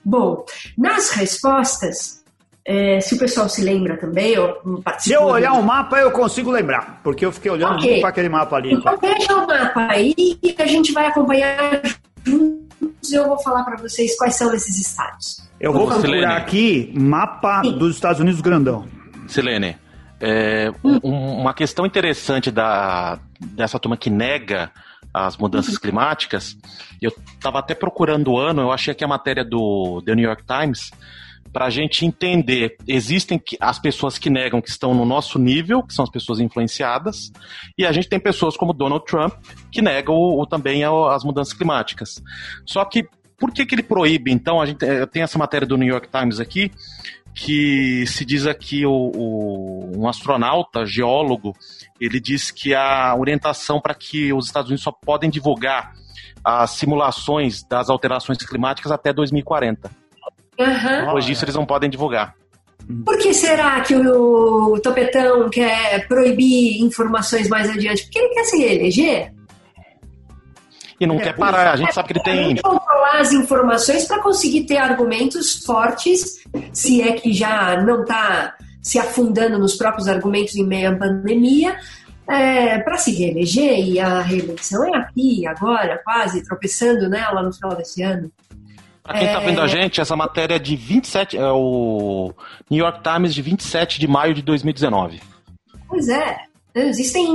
[0.08, 0.46] Bom,
[0.78, 2.22] nas respostas,
[2.64, 4.56] é, se o pessoal se lembra também, eu
[5.00, 7.90] Se eu olhar o mapa, eu consigo lembrar, porque eu fiquei olhando okay.
[7.90, 8.72] muito para aquele mapa ali.
[8.72, 11.82] Então veja o mapa aí e a gente vai acompanhar
[12.24, 13.12] juntos.
[13.12, 15.42] Eu vou falar para vocês quais são esses estados.
[15.58, 17.76] Eu vou procurar aqui mapa Sim.
[17.76, 18.86] dos Estados Unidos grandão.
[19.26, 19.76] Silene,
[20.20, 21.00] é, hum.
[21.02, 24.70] uma questão interessante da, dessa turma que nega
[25.16, 26.56] as mudanças climáticas,
[27.00, 30.44] eu estava até procurando o ano, eu achei que a matéria do The New York
[30.44, 30.90] Times
[31.52, 35.94] para a gente entender, existem as pessoas que negam que estão no nosso nível, que
[35.94, 37.32] são as pessoas influenciadas,
[37.78, 39.32] e a gente tem pessoas como Donald Trump
[39.72, 42.22] que negam o, também as mudanças climáticas.
[42.66, 44.30] Só que por que, que ele proíbe?
[44.30, 46.70] Então, a gente eh, tem essa matéria do New York Times aqui,
[47.34, 51.54] que se diz aqui o, o, um astronauta, geólogo,
[52.00, 55.92] ele diz que a orientação para que os Estados Unidos só podem divulgar
[56.44, 59.90] as simulações das alterações climáticas até 2040.
[60.58, 61.04] Uhum.
[61.04, 62.34] Depois disso, eles não podem divulgar.
[63.04, 68.04] Por que será que o Topetão quer proibir informações mais adiante?
[68.04, 69.32] Porque ele quer se reeleger?
[71.00, 72.56] E não é, quer parar, a gente sabe que ele tem.
[72.56, 78.55] controlar as informações para conseguir ter argumentos fortes, se é que já não está
[78.86, 81.76] se afundando nos próprios argumentos em meio à pandemia,
[82.28, 83.84] é, para se reeleger.
[83.84, 88.30] E a reeleição é aqui, agora, quase, tropeçando nela no final desse ano.
[89.02, 89.44] Pra quem tá é...
[89.44, 92.32] vendo a gente, essa matéria é de 27, é o
[92.70, 95.20] New York Times de 27 de maio de 2019.
[95.88, 96.36] Pois é,
[96.72, 97.26] existem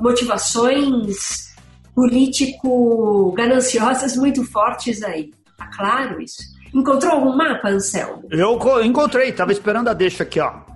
[0.00, 1.52] motivações
[1.92, 5.32] político-gananciosas muito fortes aí.
[5.58, 6.54] Tá claro isso.
[6.72, 8.22] Encontrou algum mapa, Anselmo?
[8.30, 10.72] Eu encontrei, tava esperando a deixa aqui, ó.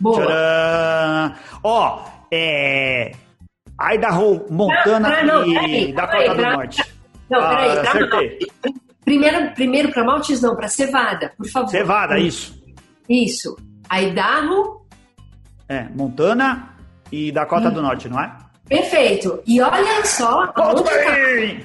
[0.00, 0.24] Boa.
[0.24, 1.34] Tcharam.
[1.62, 3.12] Ó, é.
[3.92, 6.52] Idaho, Montana ah, não, e peraí, Dakota peraí, do pra...
[6.52, 6.94] Norte.
[7.30, 8.38] Não, peraí, ah, acertei.
[8.64, 8.84] Não.
[9.04, 11.68] Primeiro, primeiro para maltes não, para cevada, por favor.
[11.68, 12.58] Cevada, isso.
[13.08, 13.56] Isso.
[13.92, 14.80] Idaho.
[15.68, 16.70] É, Montana
[17.12, 17.72] e Dakota hum.
[17.72, 18.34] do Norte, não é?
[18.66, 19.42] Perfeito.
[19.46, 20.52] E olha só.
[20.56, 21.64] Volta aí!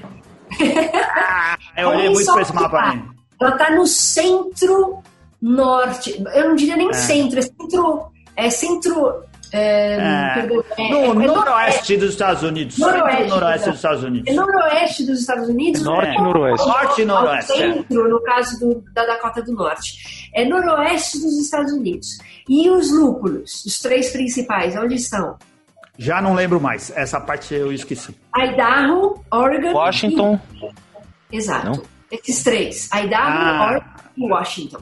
[1.15, 2.89] ah, eu olhei muito para esse mapa tá.
[2.91, 3.03] aí.
[3.39, 5.01] Ela está no centro
[5.41, 6.21] norte.
[6.33, 6.93] Eu não diria nem é.
[6.93, 8.11] centro, é centro.
[8.45, 9.95] É centro é,
[10.38, 12.78] é, no é, noroeste dos Estados Unidos.
[12.78, 14.28] Noroeste, noroeste dos Estados Unidos.
[14.28, 15.82] É noroeste dos Estados Unidos.
[15.82, 16.67] norte e noroeste.
[16.67, 17.54] Norte e noroeste.
[17.54, 20.30] Centro, no caso do, da Dakota do Norte.
[20.36, 22.19] É noroeste dos Estados Unidos.
[22.47, 25.36] E os lúpulos, os três principais, onde estão?
[25.97, 26.91] Já não lembro mais.
[26.95, 28.15] Essa parte eu esqueci.
[28.36, 29.73] Idaho, Oregon.
[29.73, 30.39] Washington.
[31.32, 31.38] E...
[31.38, 31.65] Exato.
[31.65, 31.82] Não?
[32.12, 32.88] Esses três.
[32.93, 33.67] Idaho, ah.
[33.67, 34.82] Oregon e Washington.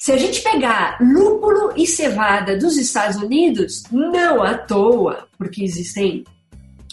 [0.00, 6.24] Se a gente pegar lúpulo e cevada dos Estados Unidos, não à toa, porque existem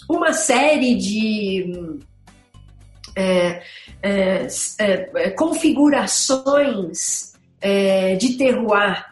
[0.10, 2.02] uma série de
[3.16, 3.64] é,
[4.04, 4.48] é,
[4.80, 9.06] é, configurações é, de terroir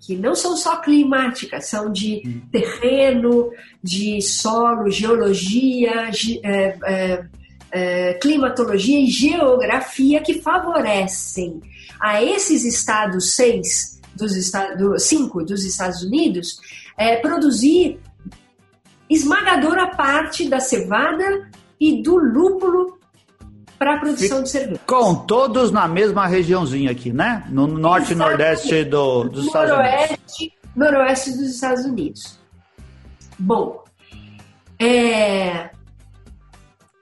[0.00, 2.42] que não são só climáticas, são de hum.
[2.52, 3.50] terreno,
[3.82, 6.12] de solo, geologia,
[6.44, 7.24] é,
[7.72, 11.60] é, climatologia e geografia que favorecem
[12.02, 16.58] a esses estados seis dos estados, cinco dos Estados Unidos
[16.98, 18.00] é, produzir
[19.08, 21.48] esmagadora parte da cevada
[21.80, 22.98] e do lúpulo
[23.78, 24.80] para a produção de cerveja.
[24.86, 27.44] Com todos na mesma regiãozinha aqui, né?
[27.48, 30.52] No norte e nordeste do, dos Estados Unidos.
[30.74, 32.38] Noroeste dos Estados Unidos.
[33.38, 33.84] Bom,
[34.78, 35.70] é...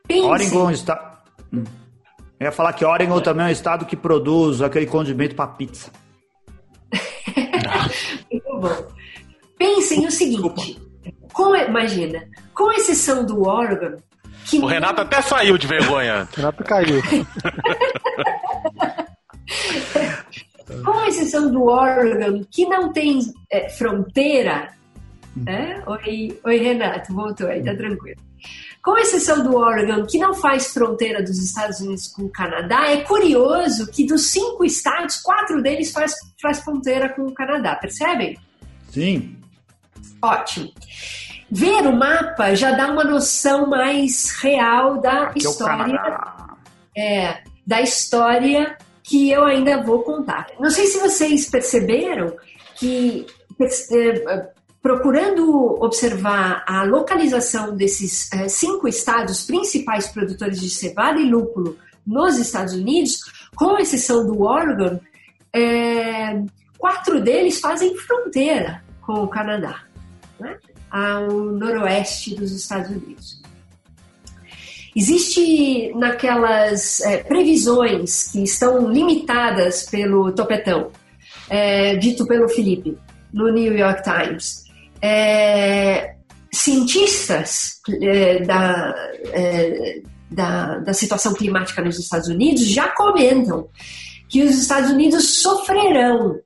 [0.06, 0.26] Pense...
[0.26, 1.22] Oregon está...
[1.52, 1.64] Hum.
[2.40, 5.90] Eu ia falar que Oregon também é um estado que produz aquele condimento para pizza.
[8.32, 8.86] Muito bom.
[9.58, 10.80] Pensem o seguinte:
[11.34, 13.98] com, imagina, com exceção do Oregon.
[14.46, 16.26] Que o Renato até saiu de vergonha.
[16.32, 17.02] o Renato caiu.
[20.82, 24.72] com exceção do Oregon, que não tem é, fronteira
[25.46, 25.82] É?
[25.86, 28.18] Oi, oi, Renato, voltou aí, tá tranquilo.
[28.82, 33.02] Com exceção do Oregon, que não faz fronteira dos Estados Unidos com o Canadá, é
[33.02, 38.38] curioso que dos cinco estados, quatro deles faz, faz fronteira com o Canadá, percebem?
[38.90, 39.36] Sim.
[40.22, 40.70] Ótimo.
[41.50, 46.20] Ver o mapa já dá uma noção mais real da Aqui história.
[46.96, 50.46] É, da história que eu ainda vou contar.
[50.58, 52.36] Não sei se vocês perceberam
[52.76, 53.26] que
[53.92, 54.48] é,
[54.82, 61.76] procurando observar a localização desses é, cinco estados principais produtores de cevada e lúpulo
[62.06, 63.20] nos Estados Unidos,
[63.54, 64.98] com exceção do Oregon,
[65.52, 66.42] é,
[66.78, 69.82] quatro deles fazem fronteira com o Canadá,
[70.38, 70.56] né?
[70.90, 73.40] ao noroeste dos Estados Unidos.
[74.96, 80.90] Existe naquelas é, previsões que estão limitadas pelo topetão,
[82.00, 82.96] dito pelo Felipe,
[83.32, 84.69] no New York Times,
[85.02, 86.14] é,
[86.52, 88.94] cientistas é, da,
[89.32, 93.68] é, da, da situação climática nos Estados Unidos já comentam
[94.28, 96.38] que os Estados Unidos sofrerão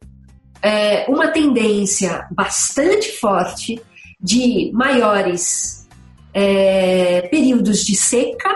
[0.63, 3.81] é, uma tendência bastante forte
[4.21, 5.87] de maiores
[6.33, 8.49] é, períodos de seca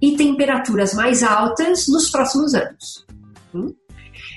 [0.00, 3.04] e temperaturas mais altas nos próximos anos.
[3.52, 3.74] Hum?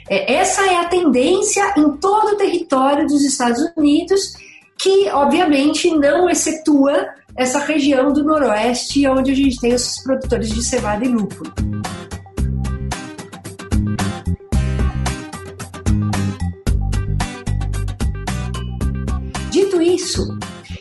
[0.10, 4.34] É, essa é a tendência em todo o território dos Estados Unidos,
[4.80, 10.64] que obviamente não excetua essa região do noroeste, onde a gente tem os produtores de
[10.64, 11.54] cevada e lúpulo.
[19.52, 20.38] Dito isso,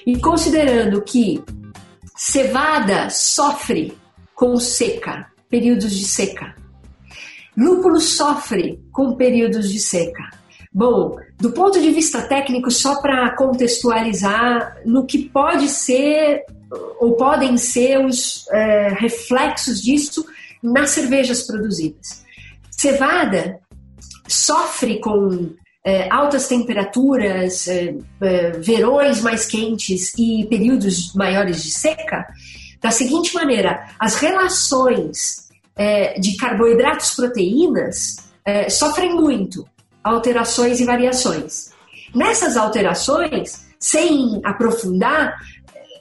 [0.06, 1.42] e considerando que
[2.16, 3.98] cevada sofre
[4.32, 6.54] com seca, períodos de seca,
[7.56, 10.37] lúpulo sofre com períodos de seca.
[10.72, 16.44] Bom, do ponto de vista técnico, só para contextualizar no que pode ser
[17.00, 20.26] ou podem ser os é, reflexos disso
[20.62, 22.24] nas cervejas produzidas.
[22.70, 23.60] Cevada
[24.26, 25.54] sofre com
[25.84, 32.26] é, altas temperaturas, é, é, verões mais quentes e períodos maiores de seca,
[32.80, 39.64] da seguinte maneira: as relações é, de carboidratos proteínas é, sofrem muito
[40.08, 41.70] alterações e variações.
[42.14, 45.38] Nessas alterações, sem aprofundar,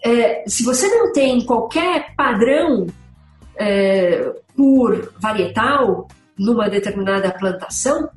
[0.03, 2.88] é, se você não tem qualquer padrão
[4.55, 8.10] por varietal numa determinada plantação,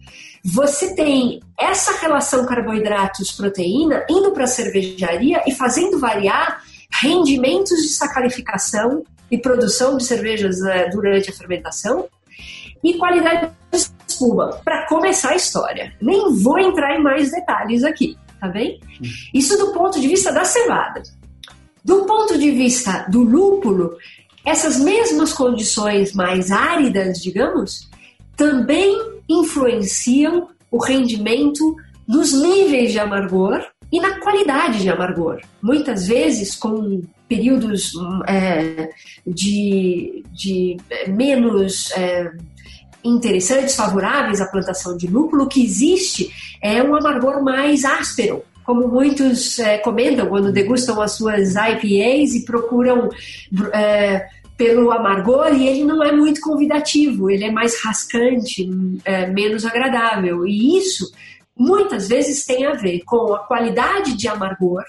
[0.44, 9.02] você tem essa relação carboidratos-proteína indo para a cervejaria e fazendo variar rendimentos de sacarificação
[9.30, 12.08] e produção de cervejas né, durante a fermentação
[12.82, 13.50] e qualidade
[14.06, 14.09] de
[14.64, 15.92] para começar a história.
[16.00, 18.80] Nem vou entrar em mais detalhes aqui, tá bem?
[19.32, 21.02] Isso do ponto de vista da cevada.
[21.84, 23.96] Do ponto de vista do lúpulo,
[24.44, 27.88] essas mesmas condições mais áridas, digamos,
[28.36, 28.98] também
[29.28, 35.40] influenciam o rendimento nos níveis de amargor e na qualidade de amargor.
[35.62, 37.92] Muitas vezes, com períodos
[38.26, 38.90] é,
[39.26, 40.76] de, de
[41.08, 42.30] menos é,
[43.04, 46.30] interessantes, favoráveis à plantação de lúpulo, o que existe
[46.62, 52.44] é um amargor mais áspero, como muitos é, comentam quando degustam as suas IPAs e
[52.44, 53.08] procuram
[53.72, 58.68] é, pelo amargor e ele não é muito convidativo, ele é mais rascante,
[59.04, 60.46] é, menos agradável.
[60.46, 61.10] E isso
[61.56, 64.84] muitas vezes tem a ver com a qualidade de amargor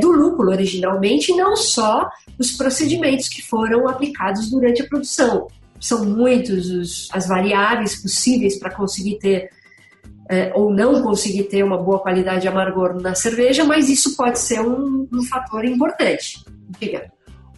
[0.00, 5.46] do lúpulo originalmente, e não só os procedimentos que foram aplicados durante a produção.
[5.80, 9.50] São muitos os, as variáveis possíveis para conseguir ter
[10.28, 14.38] é, ou não conseguir ter uma boa qualidade de amargor na cerveja, mas isso pode
[14.38, 16.44] ser um, um fator importante.
[16.78, 17.10] Diga.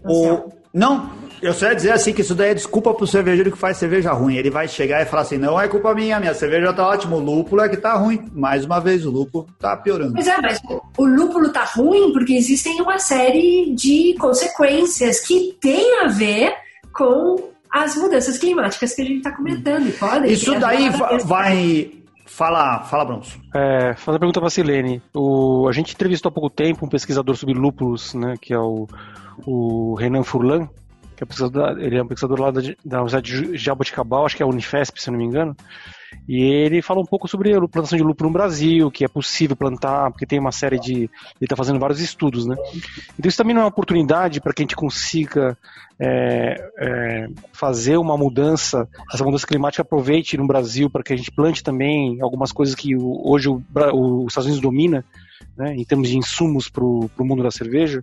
[0.04, 1.10] O, não,
[1.42, 4.12] eu só ia dizer assim que isso daí é desculpa pro cervejeiro que faz cerveja
[4.12, 4.36] ruim.
[4.36, 7.20] Ele vai chegar e falar assim: não é culpa minha, minha cerveja tá ótima, o
[7.20, 8.30] lúpulo é que tá ruim.
[8.32, 10.14] Mais uma vez, o lúpulo tá piorando.
[10.14, 10.60] Pois é, mas
[10.96, 16.54] o lúpulo tá ruim porque existem uma série de consequências que tem a ver
[16.92, 19.88] com as mudanças climáticas que a gente está comentando.
[19.88, 20.90] E podem isso daí
[21.24, 21.92] vai.
[22.26, 23.38] Fala, fala, Bronson.
[23.54, 25.02] É, fazer a pergunta para a Silene.
[25.14, 28.86] O, a gente entrevistou há pouco tempo um pesquisador sobre lúpulos, né, que é o
[29.46, 30.68] o Renan Furlan,
[31.16, 34.42] que é pesquisador, ele é um pesquisador lá da, da Universidade de Jaboticabal, acho que
[34.42, 35.56] é a Unifesp, se não me engano.
[36.28, 39.56] E ele fala um pouco sobre a plantação de lúpulo no Brasil, que é possível
[39.56, 40.94] plantar, porque tem uma série de.
[40.94, 41.10] Ele
[41.42, 42.56] está fazendo vários estudos, né?
[43.18, 45.56] Então isso também não é uma oportunidade para que a gente consiga
[45.98, 51.30] é, é, fazer uma mudança, essa mudança climática aproveite no Brasil para que a gente
[51.30, 55.04] plante também algumas coisas que hoje o, o, os Estados Unidos domina,
[55.56, 58.02] né, em termos de insumos para o mundo da cerveja.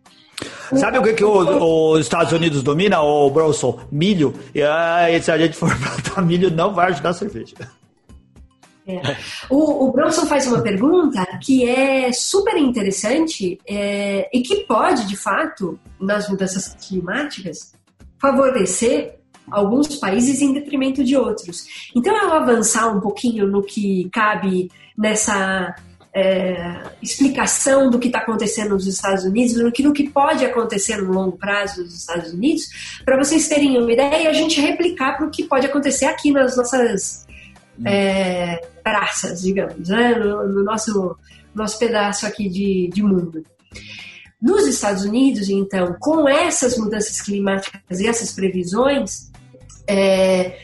[0.75, 3.79] Sabe o que, que os Estados Unidos domina, o Bronson?
[3.91, 4.33] Milho.
[4.53, 7.55] E aí, se a gente for plantar milho, não vai ajudar a cerveja.
[8.88, 9.01] É.
[9.49, 15.17] O, o Bronson faz uma pergunta que é super interessante é, e que pode, de
[15.17, 17.73] fato, nas mudanças climáticas,
[18.17, 19.15] favorecer
[19.51, 21.65] alguns países em detrimento de outros.
[21.95, 25.75] Então, eu avançar um pouquinho no que cabe nessa
[26.13, 30.97] é, explicação do que está acontecendo nos Estados Unidos, no que, no que pode acontecer
[30.97, 32.63] no longo prazo nos Estados Unidos,
[33.05, 36.31] para vocês terem uma ideia e a gente replicar para o que pode acontecer aqui
[36.31, 37.26] nas nossas
[37.86, 40.15] é, praças, digamos, né?
[40.15, 41.17] no, no, nosso,
[41.53, 43.43] nosso pedaço aqui de, de mundo.
[44.41, 49.32] Nos Estados Unidos, então, com essas mudanças climáticas e essas previsões,
[49.88, 50.59] é,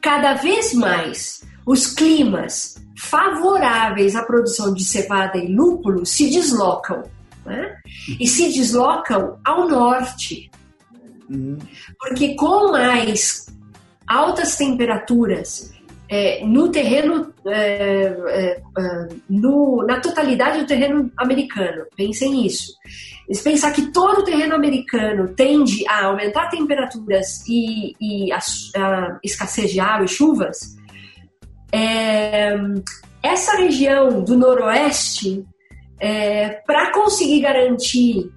[0.00, 7.02] cada vez mais os climas favoráveis à produção de cevada e lúpulo se deslocam.
[7.44, 7.76] Né?
[8.20, 10.50] E se deslocam ao norte.
[11.28, 11.58] Uhum.
[11.98, 13.46] Porque com mais
[14.06, 15.72] altas temperaturas
[16.10, 22.72] é, no terreno, é, é, é, no, na totalidade do terreno americano, pensem nisso.
[23.28, 28.38] Eles pensar que todo o terreno americano tende a aumentar temperaturas e, e a,
[28.76, 30.76] a escassez de água e chuvas,
[31.70, 32.56] é,
[33.22, 35.46] essa região do noroeste,
[36.66, 38.32] para conseguir garantir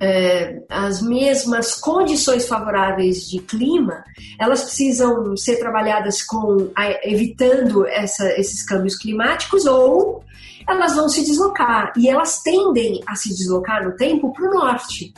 [0.00, 4.02] é, as mesmas condições favoráveis de clima,
[4.38, 6.70] elas precisam ser trabalhadas com
[7.02, 10.24] evitando essa, esses câmbios climáticos ou
[10.66, 15.12] elas vão se deslocar e elas tendem a se deslocar no tempo para o norte.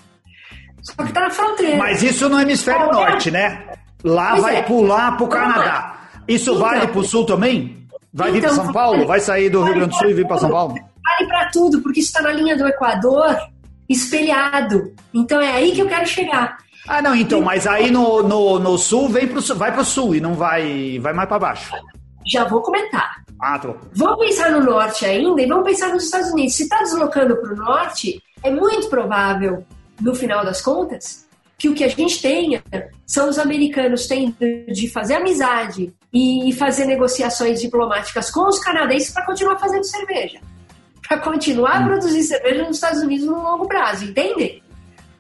[0.83, 1.77] Só que está na fronteira.
[1.77, 3.65] Mas isso no hemisfério norte, né?
[4.03, 4.63] Lá pois vai é.
[4.63, 5.97] pular para o Canadá.
[6.27, 7.87] Isso então, vale para o sul também?
[8.13, 9.07] Vai então, vir para São Paulo?
[9.07, 10.75] Vai sair do Rio Grande do Sul e vir para São Paulo?
[10.75, 13.37] Vale para tudo, porque isso está na linha do Equador,
[13.93, 14.93] espelhado.
[15.13, 16.59] Então é aí que eu quero chegar.
[16.89, 20.15] Ah, não, então, mas aí no, no, no sul vem pro, vai para o sul
[20.15, 21.73] e não vai, vai mais para baixo.
[22.27, 23.23] Já vou comentar.
[23.41, 23.75] Ah, tô.
[23.95, 26.55] Vamos pensar no norte ainda e vamos pensar nos Estados Unidos.
[26.55, 29.65] Se está deslocando para o norte, é muito provável,
[30.01, 31.27] no final das contas,
[31.59, 32.63] que o que a gente tenha
[33.07, 34.35] são os americanos tendo
[34.69, 40.41] de fazer amizade e fazer negociações diplomáticas com os canadenses para continuar fazendo cerveja.
[41.13, 41.89] Para continuar a hum.
[41.89, 44.63] produzir cerveja nos Estados Unidos no longo prazo, entende?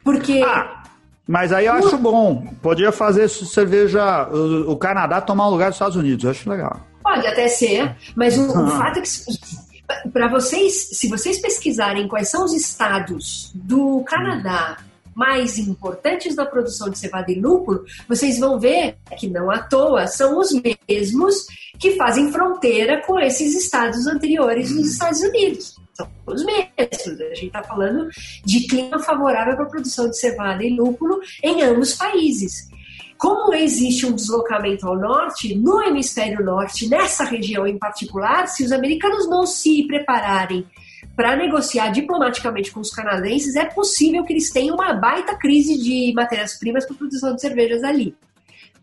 [0.02, 0.42] Porque.
[0.42, 0.84] Ah,
[1.28, 2.46] mas aí eu acho bom.
[2.62, 4.26] Podia fazer cerveja.
[4.66, 6.24] O, Canadá tomar o lugar dos Estados Unidos.
[6.24, 6.80] Eu acho legal.
[7.02, 12.30] Pode até ser, mas o, o fato é que para vocês, se vocês pesquisarem quais
[12.30, 14.78] são os estados do Canadá
[15.14, 20.06] mais importantes da produção de cevada e lúpulo, vocês vão ver que não à toa
[20.06, 20.52] são os
[20.88, 21.44] mesmos
[21.78, 25.81] que fazem fronteira com esses estados anteriores dos Estados Unidos.
[25.94, 27.20] São os mesmos.
[27.20, 28.08] A gente está falando
[28.44, 32.70] de clima favorável para a produção de cevada e lúpulo em ambos países.
[33.18, 38.72] Como existe um deslocamento ao norte, no hemisfério norte, nessa região em particular, se os
[38.72, 40.66] americanos não se prepararem
[41.14, 46.12] para negociar diplomaticamente com os canadenses, é possível que eles tenham uma baita crise de
[46.14, 48.16] matérias-primas para produção de cervejas ali.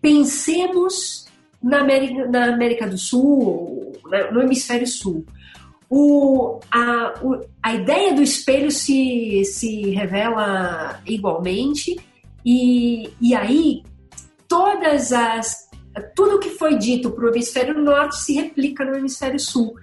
[0.01, 1.27] Pensemos
[1.61, 3.91] na América, na América do Sul,
[4.31, 5.25] no Hemisfério Sul.
[5.89, 11.99] O, a, o, a ideia do espelho se, se revela igualmente,
[12.45, 13.83] e, e aí
[14.47, 15.69] todas as.
[16.15, 19.73] Tudo que foi dito para o hemisfério norte se replica no hemisfério sul.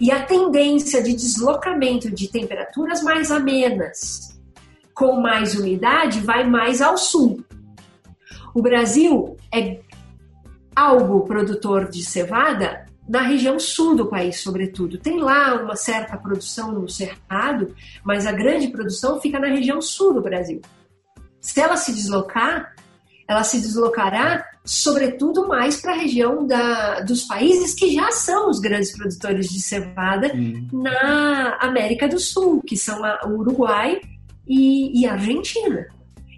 [0.00, 4.38] E a tendência de deslocamento de temperaturas mais amenas,
[4.92, 7.44] com mais umidade, vai mais ao sul.
[8.54, 9.80] O Brasil é
[10.74, 14.98] algo produtor de cevada na região sul do país, sobretudo.
[14.98, 17.74] Tem lá uma certa produção no Cerrado,
[18.04, 20.60] mas a grande produção fica na região sul do Brasil.
[21.40, 22.74] Se ela se deslocar,
[23.26, 28.60] ela se deslocará, sobretudo, mais para a região da, dos países que já são os
[28.60, 30.68] grandes produtores de cevada hum.
[30.72, 34.00] na América do Sul, que são a, o Uruguai
[34.46, 35.86] e, e a Argentina.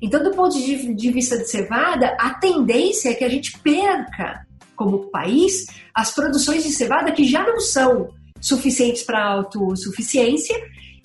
[0.01, 4.44] Então, do ponto de, de vista de cevada, a tendência é que a gente perca,
[4.75, 8.09] como país, as produções de cevada que já não são
[8.41, 10.55] suficientes para autossuficiência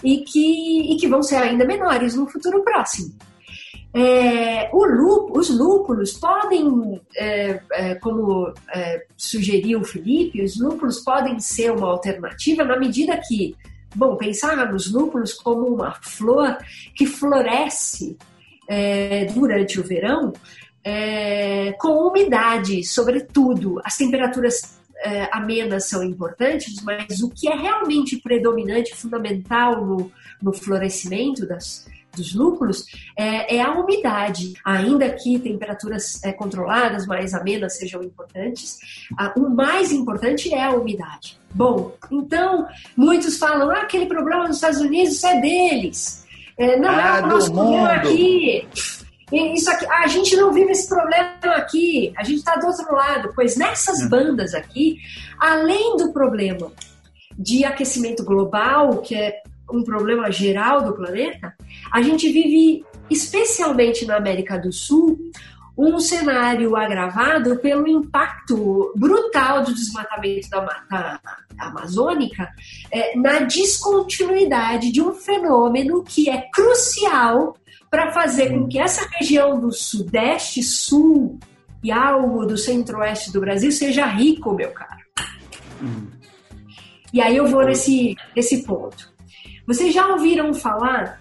[0.03, 3.13] e que, e que vão ser ainda menores no futuro próximo.
[3.91, 11.72] É, os lúpulos podem, é, é, como é, sugeriu o Felipe, os lúpulos podem ser
[11.72, 13.55] uma alternativa na medida que,
[13.95, 16.55] bom, pensar nos lúpulos como uma flor
[16.95, 18.15] que floresce
[18.67, 20.34] é, durante o verão
[20.84, 23.82] é, com umidade, sobretudo.
[23.84, 24.80] As temperaturas
[25.32, 30.12] amenas são importantes, mas o que é realmente predominante, fundamental no,
[30.42, 32.86] no florescimento das, dos lúpulos
[33.18, 34.54] é, é, a umidade.
[34.66, 38.80] Ainda que temperaturas é, controladas, mais amenas sejam importantes,
[39.18, 41.40] a, o mais importante é a umidade.
[41.52, 46.26] Bom, então muitos falam: ah, aquele problema nos Estados Unidos é deles.
[46.58, 48.68] É, não é ah, é o nosso problema aqui.
[49.32, 53.32] Isso aqui, a gente não vive esse problema aqui, a gente está do outro lado.
[53.36, 54.10] Pois nessas hum.
[54.10, 54.98] bandas aqui,
[55.40, 56.72] além do problema
[57.38, 61.54] de aquecimento global, que é um problema geral do planeta,
[61.92, 65.18] a gente vive, especialmente na América do Sul,
[65.78, 71.22] um cenário agravado pelo impacto brutal do desmatamento da mata
[71.58, 72.50] amazônica
[72.92, 77.56] é, na descontinuidade de um fenômeno que é crucial
[77.90, 81.40] para fazer com que essa região do sudeste, sul
[81.84, 85.00] e algo do centro-oeste do Brasil seja rico, meu caro.
[85.82, 86.08] Hum.
[87.12, 89.12] E aí eu vou nesse, nesse ponto.
[89.66, 91.20] Vocês já ouviram falar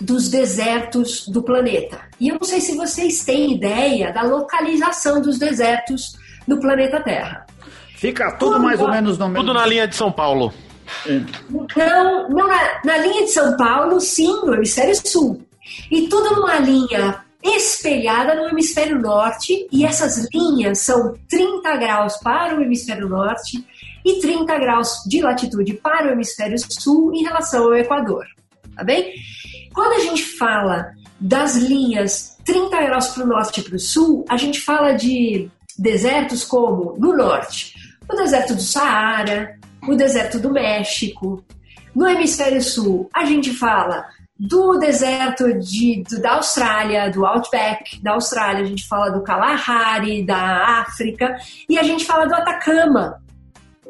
[0.00, 2.00] dos desertos do planeta?
[2.20, 6.16] E eu não sei se vocês têm ideia da localização dos desertos
[6.46, 7.46] do planeta Terra.
[7.96, 9.46] Fica tudo mais ou menos no mesmo.
[9.46, 10.52] Tudo na linha de São Paulo.
[11.76, 15.42] Não, não na, na linha de São Paulo, sim, no hemisfério sul.
[15.90, 22.56] E tudo numa linha espelhada no hemisfério norte, e essas linhas são 30 graus para
[22.56, 23.64] o hemisfério norte
[24.04, 28.24] e 30 graus de latitude para o hemisfério sul em relação ao Equador.
[28.74, 29.12] Tá bem?
[29.74, 34.24] Quando a gente fala das linhas 30 graus para o norte e para o sul,
[34.28, 37.74] a gente fala de desertos como no norte,
[38.08, 41.44] o deserto do Saara, o deserto do México.
[41.94, 44.04] No hemisfério sul, a gente fala
[44.46, 50.24] do deserto de, do, da Austrália, do Outback da Austrália, a gente fala do Kalahari,
[50.24, 51.34] da África,
[51.68, 53.22] e a gente fala do Atacama,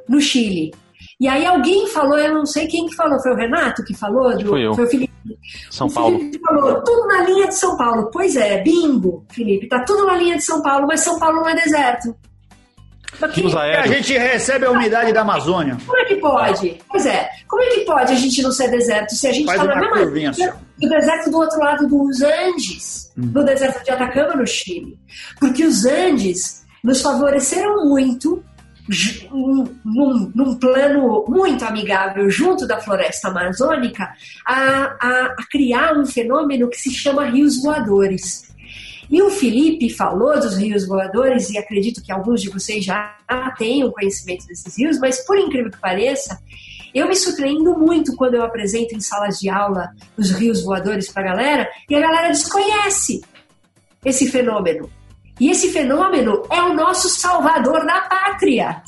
[0.08, 0.72] no Chile.
[1.18, 4.36] E aí alguém falou, eu não sei quem que falou, foi o Renato que falou?
[4.36, 4.74] Do, foi eu.
[4.74, 5.12] Foi o Felipe.
[5.70, 6.18] São o Paulo.
[6.18, 8.10] Felipe falou, tudo na linha de São Paulo.
[8.12, 11.48] Pois é, bingo, Felipe, tá tudo na linha de São Paulo, mas São Paulo não
[11.48, 12.14] é deserto.
[13.82, 15.76] Que a gente recebe a umidade da Amazônia.
[15.86, 16.80] Como é que pode?
[16.88, 19.64] Pois é, como é que pode a gente não ser deserto se a gente está
[19.64, 23.30] na mesma do deserto do outro lado dos Andes, hum.
[23.32, 24.98] no deserto de Atacama, no Chile?
[25.38, 28.42] Porque os Andes nos favoreceram muito
[29.32, 34.06] num, num, plano muito amigável junto da floresta amazônica
[34.46, 38.53] a, a, a criar um fenômeno que se chama rios voadores.
[39.10, 43.16] E o Felipe falou dos rios voadores, e acredito que alguns de vocês já
[43.58, 46.38] tenham conhecimento desses rios, mas por incrível que pareça,
[46.94, 51.22] eu me surpreendo muito quando eu apresento em salas de aula os rios voadores para
[51.22, 53.22] a galera, e a galera desconhece
[54.04, 54.90] esse fenômeno.
[55.40, 58.82] E esse fenômeno é o nosso salvador da pátria.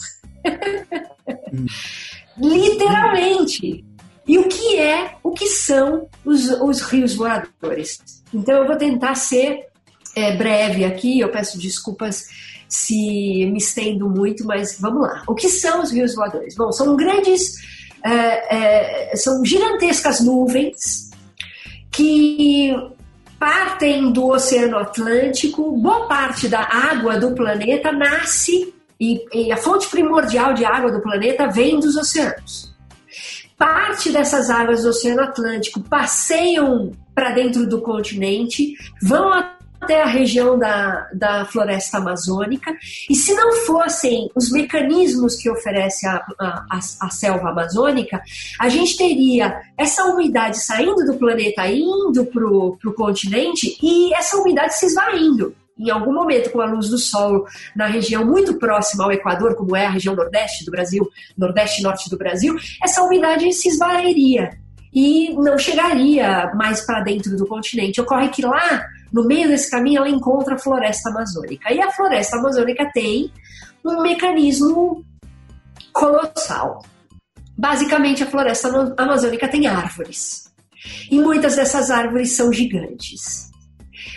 [2.39, 3.85] Literalmente.
[4.29, 8.23] E o que é, o que são os, os rios voadores?
[8.33, 9.67] Então eu vou tentar ser
[10.17, 12.25] é, breve aqui, eu peço desculpas
[12.67, 15.23] se me estendo muito, mas vamos lá.
[15.29, 16.57] O que são os rios voadores?
[16.57, 17.55] Bom, são grandes,
[18.03, 21.11] é, é, são gigantescas nuvens
[21.93, 22.75] que
[23.39, 29.87] partem do Oceano Atlântico, boa parte da água do planeta nasce e, e, a fonte
[29.89, 32.75] primordial de água do planeta vem dos oceanos.
[33.59, 39.33] Parte dessas águas do Oceano Atlântico passeiam para dentro do continente, vão
[39.81, 42.75] até a região da, da floresta amazônica,
[43.09, 48.21] e se não fossem os mecanismos que oferece a, a, a, selva amazônica,
[48.61, 54.75] a gente teria essa umidade saindo do planeta, indo para o continente, e essa umidade
[54.75, 59.13] se esvaindo em algum momento com a luz do sol na região muito próxima ao
[59.13, 61.07] Equador, como é a região nordeste do Brasil,
[61.37, 64.59] nordeste e norte do Brasil, essa umidade se esvairia
[64.93, 68.01] e não chegaria mais para dentro do continente.
[68.01, 68.87] Ocorre que lá
[69.17, 71.73] no meio desse caminho, ela encontra a floresta amazônica.
[71.73, 73.33] E a floresta amazônica tem
[73.83, 75.03] um mecanismo
[75.91, 76.85] colossal.
[77.57, 80.53] Basicamente, a floresta amazônica tem árvores.
[81.11, 83.51] E muitas dessas árvores são gigantes,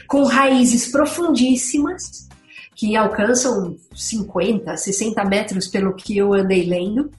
[0.06, 2.28] com raízes profundíssimas,
[2.76, 7.10] que alcançam 50, 60 metros, pelo que eu andei lendo.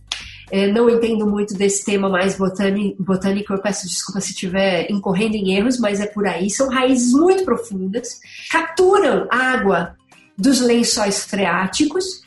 [0.50, 5.56] É, não entendo muito desse tema mais botânico, eu peço desculpa se estiver incorrendo em
[5.56, 6.50] erros, mas é por aí.
[6.50, 8.20] São raízes muito profundas,
[8.50, 9.96] capturam água
[10.36, 12.22] dos lençóis freáticos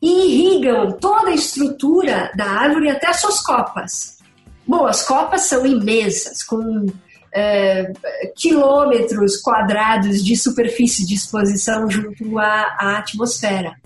[0.00, 4.18] e irrigam toda a estrutura da árvore até as suas copas.
[4.66, 6.86] Bom, as copas são imensas, com
[7.32, 7.92] é,
[8.36, 13.76] quilômetros quadrados de superfície de exposição junto à, à atmosfera.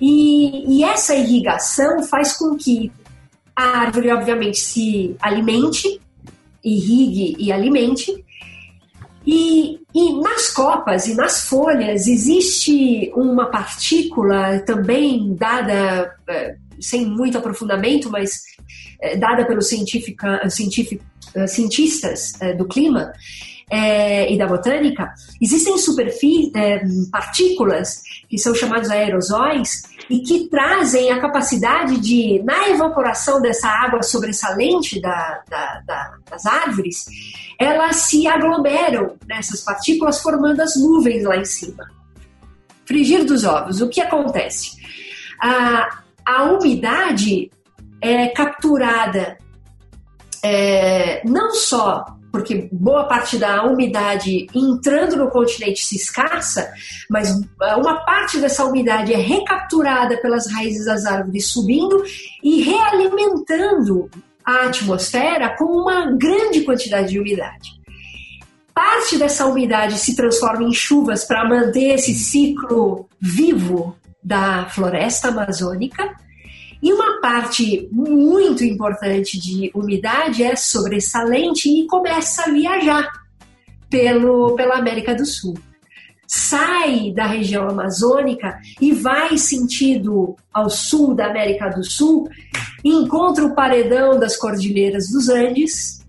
[0.00, 2.92] E, e, essa irrigação faz com que
[3.54, 6.00] a árvore, obviamente, se alimente,
[6.62, 8.24] irrigue e alimente.
[9.26, 17.36] E, e nas copas e nas folhas existe uma partícula também dada, é, sem muito
[17.36, 18.42] aprofundamento, mas
[19.00, 20.40] é, dada pelos científica,
[21.34, 23.12] eh, cientistas eh, do clima
[23.70, 31.10] é, e da botânica, existem superfície, é, partículas que são chamados aerosóis e que trazem
[31.10, 37.04] a capacidade de, na evaporação dessa água sobressalente da, da, da, das árvores,
[37.58, 41.86] elas se aglomeram nessas partículas, formando as nuvens lá em cima.
[42.86, 44.78] Frigir dos ovos, o que acontece?
[45.42, 47.50] A, a umidade
[48.00, 49.36] é capturada
[50.42, 56.70] é, não só porque boa parte da umidade entrando no continente se escassa,
[57.10, 57.30] mas
[57.62, 62.02] é, uma parte dessa umidade é recapturada pelas raízes das árvores subindo
[62.42, 64.10] e realimentando
[64.44, 67.78] a atmosfera com uma grande quantidade de umidade.
[68.74, 76.14] Parte dessa umidade se transforma em chuvas para manter esse ciclo vivo da floresta amazônica
[76.82, 83.10] e uma parte muito importante de umidade é sobressalente e começa a viajar
[83.90, 85.58] pelo, pela América do Sul.
[86.26, 92.28] Sai da região amazônica e vai sentido ao sul da América do Sul,
[92.84, 96.06] encontra o paredão das cordilheiras dos Andes,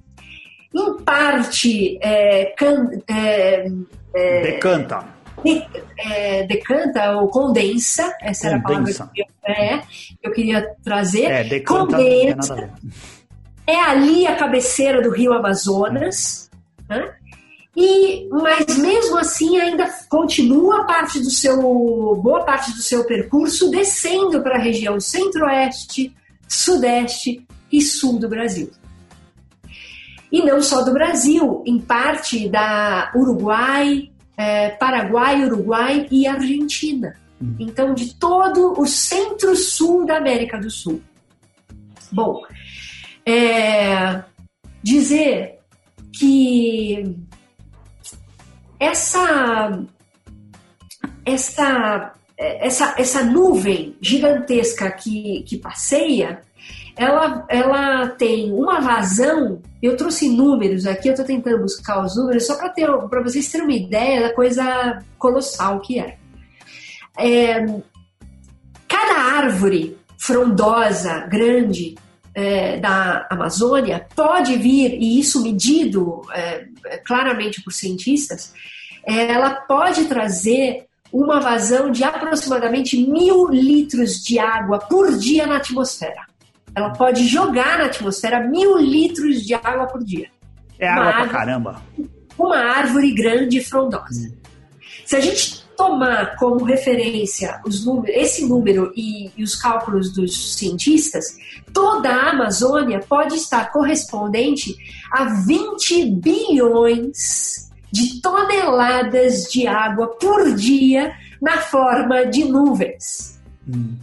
[0.75, 3.71] em parte é, can, é,
[4.13, 5.63] é, decanta de,
[5.97, 9.81] é, decanta ou condensa, essa era a palavra que eu, é,
[10.21, 11.25] eu queria trazer.
[11.25, 12.69] É, decanta, condensa.
[13.65, 16.49] É ali a cabeceira do rio Amazonas.
[16.87, 17.13] Né?
[17.75, 21.57] E, mas mesmo assim ainda continua parte do seu
[22.21, 26.13] boa parte do seu percurso descendo para a região centro-oeste,
[26.47, 28.71] sudeste e sul do Brasil.
[30.31, 37.13] E não só do Brasil, em parte da Uruguai, é, Paraguai, Uruguai e Argentina.
[37.41, 37.55] Hum.
[37.59, 41.01] Então, de todo o centro-sul da América do Sul.
[42.09, 42.41] Bom,
[43.25, 44.23] é,
[44.81, 45.59] dizer
[46.17, 47.17] que
[48.79, 49.85] essa,
[51.25, 56.41] essa, essa, essa nuvem gigantesca que, que passeia
[56.95, 59.61] ela, ela tem uma vazão.
[59.81, 63.75] Eu trouxe números aqui, eu estou tentando buscar os números só para vocês terem uma
[63.75, 66.17] ideia da coisa colossal que é.
[67.17, 67.65] é
[68.87, 71.95] cada árvore frondosa, grande,
[72.35, 76.67] é, da Amazônia pode vir, e isso medido é,
[77.05, 78.53] claramente por cientistas,
[79.05, 85.57] é, ela pode trazer uma vazão de aproximadamente mil litros de água por dia na
[85.57, 86.28] atmosfera.
[86.75, 90.29] Ela pode jogar na atmosfera mil litros de água por dia.
[90.77, 91.81] É uma água árvore, pra caramba.
[92.37, 94.29] Uma árvore grande e frondosa.
[94.29, 94.39] Hum.
[95.05, 100.57] Se a gente tomar como referência os números, esse número e, e, os cálculos dos
[100.57, 101.37] cientistas,
[101.73, 104.75] toda a Amazônia pode estar correspondente
[105.11, 113.39] a 20 bilhões de toneladas de água por dia na forma de nuvens.
[113.67, 113.95] Hum.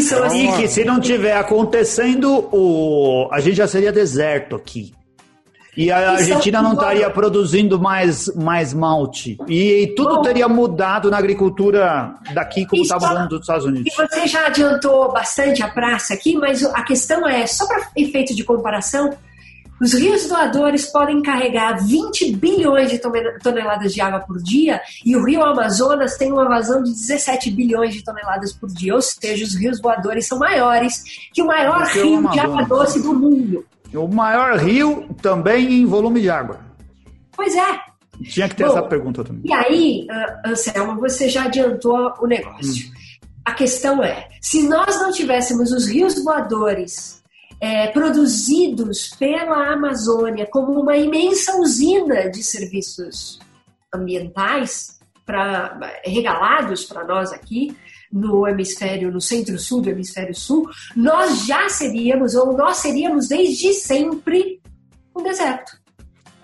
[0.00, 0.32] São as...
[0.34, 3.28] E que se não tiver acontecendo, o...
[3.30, 4.92] a gente já seria deserto aqui.
[5.74, 9.38] E a Argentina não estaria produzindo mais, mais malte.
[9.48, 13.90] E, e tudo Bom, teria mudado na agricultura daqui, como estava falando dos Estados Unidos.
[13.90, 18.34] E você já adiantou bastante a praça aqui, mas a questão é, só para efeito
[18.34, 19.16] de comparação,
[19.82, 23.00] os rios doadores podem carregar 20 bilhões de
[23.42, 27.92] toneladas de água por dia e o rio Amazonas tem uma vazão de 17 bilhões
[27.92, 28.94] de toneladas por dia.
[28.94, 31.02] Ou seja, os rios voadores são maiores
[31.32, 33.66] que o maior rio o de água doce do mundo.
[33.92, 36.60] O maior rio também em volume de água.
[37.34, 37.80] Pois é.
[38.22, 39.42] Tinha que ter Bom, essa pergunta também.
[39.44, 40.06] E aí,
[40.46, 42.86] Anselmo, você já adiantou o negócio.
[42.86, 42.92] Hum.
[43.44, 47.21] A questão é, se nós não tivéssemos os rios voadores
[47.62, 53.38] é, produzidos pela Amazônia como uma imensa usina de serviços
[53.94, 57.72] ambientais para regalados para nós aqui
[58.12, 64.60] no hemisfério, no centro-sul do hemisfério sul, nós já seríamos, ou nós seríamos desde sempre,
[65.16, 65.80] um deserto.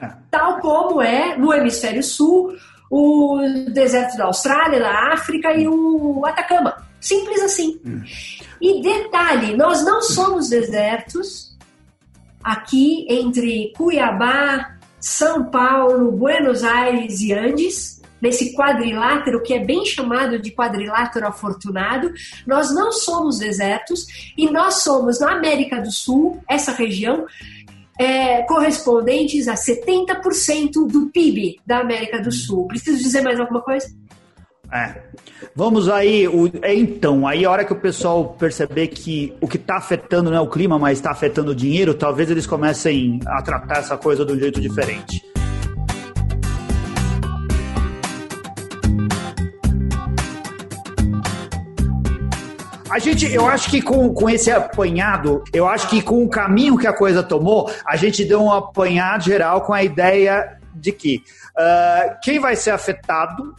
[0.00, 0.10] É.
[0.30, 2.56] Tal como é no hemisfério sul
[2.88, 3.40] o
[3.72, 6.87] deserto da Austrália, da África e o Atacama.
[7.00, 7.80] Simples assim.
[7.84, 8.02] Hum.
[8.60, 11.56] E detalhe, nós não somos desertos
[12.42, 20.38] aqui entre Cuiabá, São Paulo, Buenos Aires e Andes, nesse quadrilátero que é bem chamado
[20.38, 22.12] de quadrilátero afortunado.
[22.46, 27.26] Nós não somos desertos e nós somos na América do Sul, essa região,
[27.98, 32.68] é, correspondentes a 70% do PIB da América do Sul.
[32.68, 33.92] Preciso dizer mais alguma coisa?
[34.72, 35.00] É.
[35.54, 39.56] Vamos aí, o, é, então, aí a hora que o pessoal perceber que o que
[39.56, 43.40] está afetando não é o clima, mas está afetando o dinheiro, talvez eles comecem a
[43.40, 45.22] tratar essa coisa de um jeito diferente.
[52.90, 56.76] A gente, eu acho que com, com esse apanhado, eu acho que com o caminho
[56.76, 61.22] que a coisa tomou, a gente deu um apanhado geral com a ideia de que
[61.56, 63.54] uh, quem vai ser afetado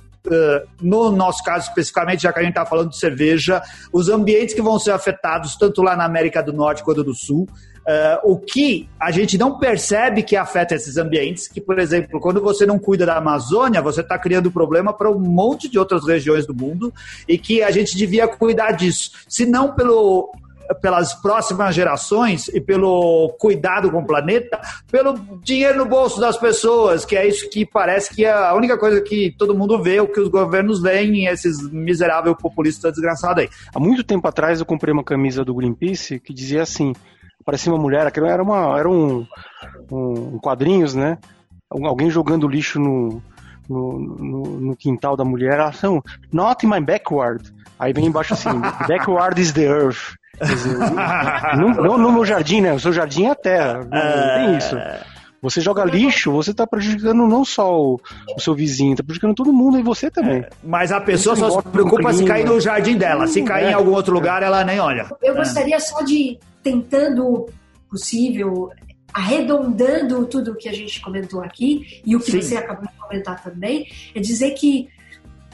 [0.82, 3.62] no nosso caso especificamente, já que a gente está falando de cerveja,
[3.92, 7.48] os ambientes que vão ser afetados, tanto lá na América do Norte quanto do Sul,
[7.90, 12.40] Uh, o que a gente não percebe que afeta esses ambientes, que, por exemplo, quando
[12.40, 16.46] você não cuida da Amazônia, você está criando problema para um monte de outras regiões
[16.46, 16.94] do mundo
[17.28, 19.14] e que a gente devia cuidar disso.
[19.28, 20.32] Se não pelo,
[20.76, 24.60] pelas próximas gerações e pelo cuidado com o planeta,
[24.92, 28.78] pelo dinheiro no bolso das pessoas, que é isso que parece que é a única
[28.78, 33.50] coisa que todo mundo vê, o que os governos veem, esses miseráveis populistas desgraçados aí.
[33.74, 36.94] Há muito tempo atrás eu comprei uma camisa do Greenpeace que dizia assim:
[37.44, 39.26] parecia uma mulher, aquilo era, uma, era um,
[39.92, 41.18] um, quadrinhos, né?
[41.70, 43.22] Alguém jogando lixo no,
[43.68, 46.02] no, no, no, quintal da mulher, ela assim,
[46.32, 47.54] not in my backward.
[47.78, 50.19] Aí vem embaixo assim, backward is the earth.
[50.46, 50.78] Dizer,
[51.58, 52.74] não, não, no meu jardim, né?
[52.74, 53.74] O seu jardim é a terra.
[53.80, 54.76] Não, não tem isso.
[55.42, 58.02] Você joga lixo, você está prejudicando não só o,
[58.36, 60.40] o seu vizinho, está prejudicando todo mundo e você também.
[60.40, 63.26] É, mas a pessoa só se preocupa se cair no jardim dela.
[63.26, 63.72] Se cair é.
[63.72, 65.10] em algum outro lugar, ela nem olha.
[65.22, 67.48] Eu gostaria só de tentando
[67.90, 68.70] possível,
[69.14, 72.42] arredondando tudo o que a gente comentou aqui e o que Sim.
[72.42, 74.90] você acabou de comentar também, é dizer que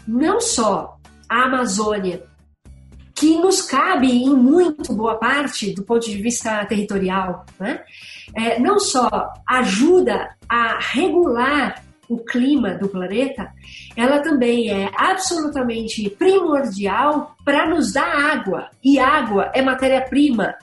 [0.07, 0.97] não só
[1.29, 2.23] a Amazônia,
[3.15, 7.81] que nos cabe em muito boa parte do ponto de vista territorial, né?
[8.35, 13.51] É, não só ajuda a regular o clima do planeta,
[13.95, 18.69] ela também é absolutamente primordial para nos dar água.
[18.83, 20.55] E água é matéria-prima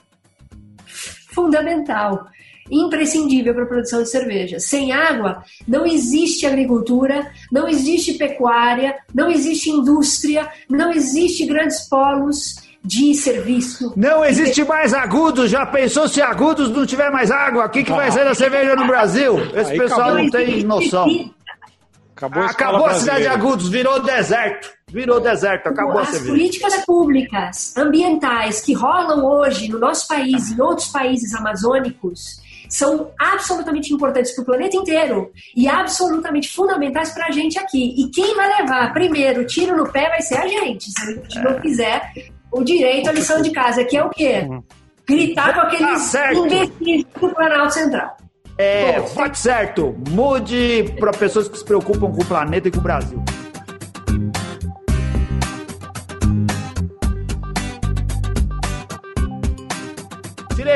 [0.85, 2.27] fundamental,
[2.73, 4.59] imprescindível para a produção de cerveja.
[4.59, 12.55] Sem água, não existe agricultura, não existe pecuária, não existe indústria, não existe grandes polos
[12.83, 13.93] de serviço.
[13.95, 15.49] Não existe mais agudos.
[15.49, 17.65] Já pensou se agudos não tiver mais água?
[17.65, 19.39] O que, que vai ser da cerveja no Brasil?
[19.55, 21.07] Esse Aí pessoal não tem noção.
[22.15, 24.71] Acabou, a, acabou a cidade de Agudos, virou deserto.
[24.87, 30.61] Virou deserto, acabou As políticas públicas ambientais que rolam hoje no nosso país e em
[30.61, 32.42] outros países amazônicos
[32.73, 37.93] são absolutamente importantes para o planeta inteiro e absolutamente fundamentais para a gente aqui.
[37.95, 41.39] E quem vai levar primeiro tiro no pé vai ser a gente, se a gente
[41.39, 42.11] não fizer
[42.51, 44.47] o direito à lição de casa, que é o quê?
[44.49, 44.63] Uhum.
[45.07, 48.17] Gritar com aqueles tá imbecis do Planalto Central.
[48.57, 49.95] É, fato certo.
[50.09, 53.23] Mude para pessoas que se preocupam com o planeta e com o Brasil.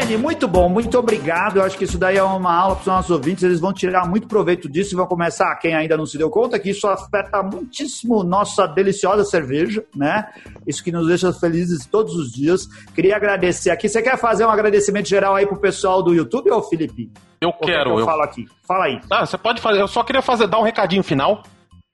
[0.07, 1.57] Sirene, muito bom, muito obrigado.
[1.57, 3.43] Eu acho que isso daí é uma aula para os nossos ouvintes.
[3.43, 6.57] Eles vão tirar muito proveito disso e vão começar, quem ainda não se deu conta,
[6.57, 10.29] que isso afeta muitíssimo nossa deliciosa cerveja, né?
[10.65, 12.67] Isso que nos deixa felizes todos os dias.
[12.95, 13.89] Queria agradecer aqui.
[13.89, 17.11] Você quer fazer um agradecimento geral aí pro pessoal do YouTube ou Felipe?
[17.41, 17.91] Eu quero.
[17.91, 18.45] eu, eu falo aqui.
[18.65, 19.01] Fala aí.
[19.11, 19.81] Ah, você pode fazer.
[19.81, 21.43] Eu só queria fazer, dar um recadinho final.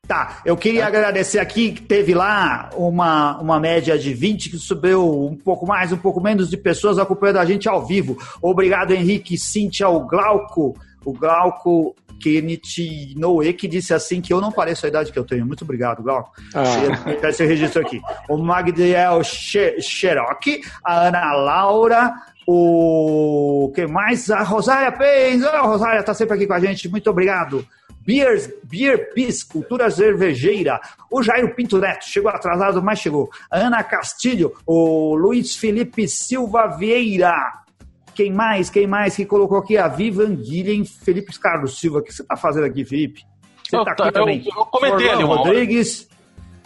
[0.06, 0.84] Tá, eu queria é.
[0.84, 5.94] agradecer aqui que teve lá uma, uma média de 20, que subiu um pouco mais,
[5.94, 8.18] um pouco menos de pessoas acompanhando a gente ao vivo.
[8.42, 14.52] Obrigado, Henrique, Cintia, o Glauco, o Glauco Kenneth Noe, que disse assim que eu não
[14.52, 15.46] pareço a idade que eu tenho.
[15.46, 16.34] Muito obrigado, Glauco.
[16.54, 16.64] Ah.
[17.30, 18.02] Esse registro aqui.
[18.28, 22.14] O Magdiel Cherokee, a Ana Laura,
[22.46, 24.30] o que mais?
[24.30, 25.44] A Rosária Pens.
[25.44, 26.90] Oh, Rosária está sempre aqui com a gente.
[26.90, 27.66] Muito obrigado.
[28.06, 30.80] Beer, Beer Peace, Cultura Cervejeira.
[31.10, 33.30] O Jairo Pinto Neto, chegou atrasado, mas chegou.
[33.50, 37.64] A Ana Castilho, o Luiz Felipe Silva Vieira.
[38.14, 38.70] Quem mais?
[38.70, 39.78] Quem mais que colocou aqui?
[39.78, 42.00] A Vivan Guilhem, Felipe Carlos Silva.
[42.00, 43.26] O que você está fazendo aqui, Felipe?
[43.68, 44.44] Você está aqui também.
[44.46, 46.10] Eu, eu comentei Forlan ali, Rodrigues.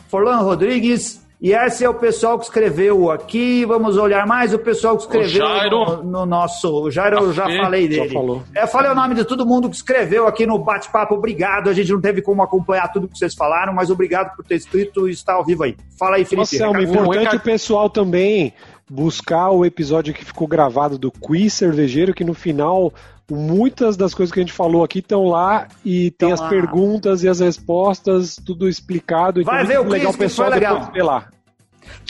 [0.09, 1.26] Forlan Rodrigues.
[1.39, 3.63] E esse é o pessoal que escreveu aqui.
[3.63, 6.85] Vamos olhar mais o pessoal que escreveu no, no, nosso.
[6.85, 8.07] O Jairo, eu já falei dele.
[8.07, 8.43] Já falou.
[8.55, 11.13] É, falei o nome de todo mundo que escreveu aqui no bate-papo.
[11.13, 11.69] Obrigado.
[11.69, 15.07] A gente não teve como acompanhar tudo que vocês falaram, mas obrigado por ter escrito
[15.07, 15.77] e estar ao vivo aí.
[15.99, 16.57] Fala aí, Felipe.
[16.57, 18.51] Nossa, é importante o pessoal também
[18.89, 22.91] buscar o episódio que ficou gravado do Quiz Cervejeiro, que no final
[23.29, 27.27] muitas das coisas que a gente falou aqui estão lá e tem as perguntas e
[27.27, 29.43] as respostas, tudo explicado.
[29.43, 30.91] Vai então, ver o legal, quiz, pessoal legal.
[30.93, 31.27] ver lá.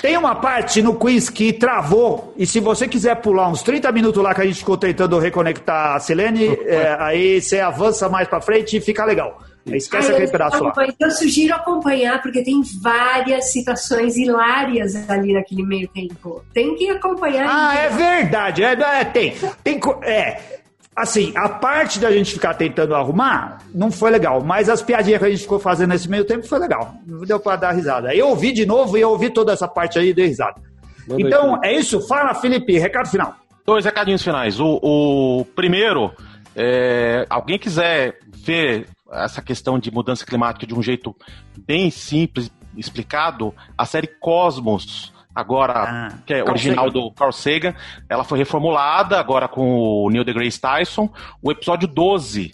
[0.02, 4.22] Tem uma parte no quiz que travou, e se você quiser pular uns 30 minutos
[4.22, 8.42] lá que a gente ficou tentando reconectar a Selene, é, aí você avança mais para
[8.42, 9.42] frente e fica legal.
[9.66, 10.74] Esquece aquele pedaço lá.
[11.00, 16.42] Eu sugiro acompanhar, porque tem várias citações hilárias ali naquele meio tempo.
[16.54, 17.48] Tem que acompanhar.
[17.50, 18.64] Ah, é verdade.
[18.64, 19.36] É, é, tem.
[19.64, 20.40] tem é,
[20.98, 25.26] assim, a parte da gente ficar tentando arrumar não foi legal, mas as piadinhas que
[25.26, 26.96] a gente ficou fazendo nesse meio tempo foi legal.
[27.06, 28.16] Deu para dar risada.
[28.16, 30.60] Eu ouvi de novo e eu ouvi toda essa parte aí e dei risada.
[31.08, 32.02] Manda então, aí, é isso.
[32.08, 32.80] Fala, Felipe.
[32.80, 33.36] Recado final.
[33.64, 34.60] Dois recadinhos finais.
[34.60, 36.12] O, o primeiro,
[36.56, 41.16] é, alguém quiser ver essa questão de mudança climática de um jeito
[41.66, 47.00] bem simples, explicado, a série Cosmos, agora, ah, que é Carl original Sagan.
[47.00, 47.76] do Carl Sagan,
[48.10, 51.08] ela foi reformulada agora com o Neil deGrasse Tyson.
[51.44, 52.52] O episódio 12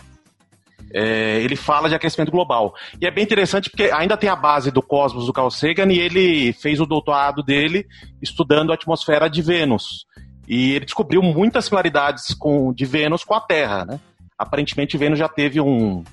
[0.93, 2.75] é, ele fala de aquecimento global.
[3.01, 5.97] E é bem interessante porque ainda tem a base do cosmos do Carl Sagan e
[5.97, 7.87] ele fez o doutorado dele
[8.21, 10.05] estudando a atmosfera de Vênus.
[10.45, 13.97] E ele descobriu muitas similaridades com, de Vênus com a Terra, né?
[14.37, 16.03] Aparentemente, Vênus já teve um,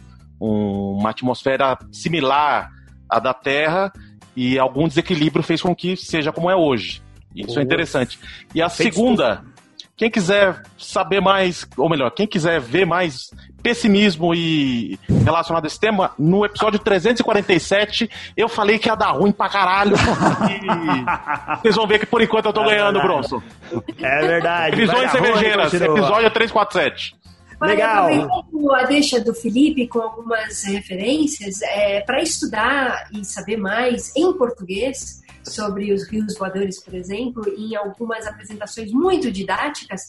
[0.41, 2.71] um, uma atmosfera similar
[3.09, 3.93] à da Terra
[4.37, 7.03] e algum desequilíbrio fez com que seja como é hoje.
[7.35, 8.19] Isso é interessante.
[8.55, 9.45] E a segunda,
[9.97, 13.31] quem quiser saber mais, ou melhor, quem quiser ver mais
[13.63, 19.31] pessimismo e relacionado a esse tema, no episódio 347 eu falei que ia dar ruim
[19.31, 19.95] pra caralho.
[19.95, 23.43] e vocês vão ver que por enquanto eu tô é ganhando, Bronson.
[23.99, 24.77] É verdade.
[24.77, 27.15] Visões cervejeiras, episódio 347.
[27.61, 28.05] Legal.
[28.07, 34.33] Aproveitando a deixa do Felipe com algumas referências, é, para estudar e saber mais em
[34.33, 40.03] português sobre os rios voadores, por exemplo, em algumas apresentações muito didáticas,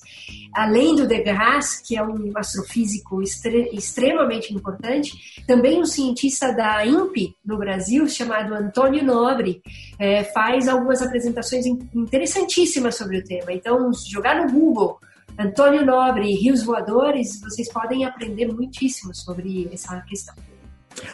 [0.54, 7.36] além do Degrasse, que é um astrofísico extre extremamente importante, também um cientista da INPE
[7.46, 9.62] no Brasil, chamado Antônio Nobre,
[9.98, 13.54] é, faz algumas apresentações interessantíssimas sobre o tema.
[13.54, 15.00] Então, jogar no Google
[15.42, 20.36] Antônio Nobre, Rios Voadores, vocês podem aprender muitíssimo sobre essa questão.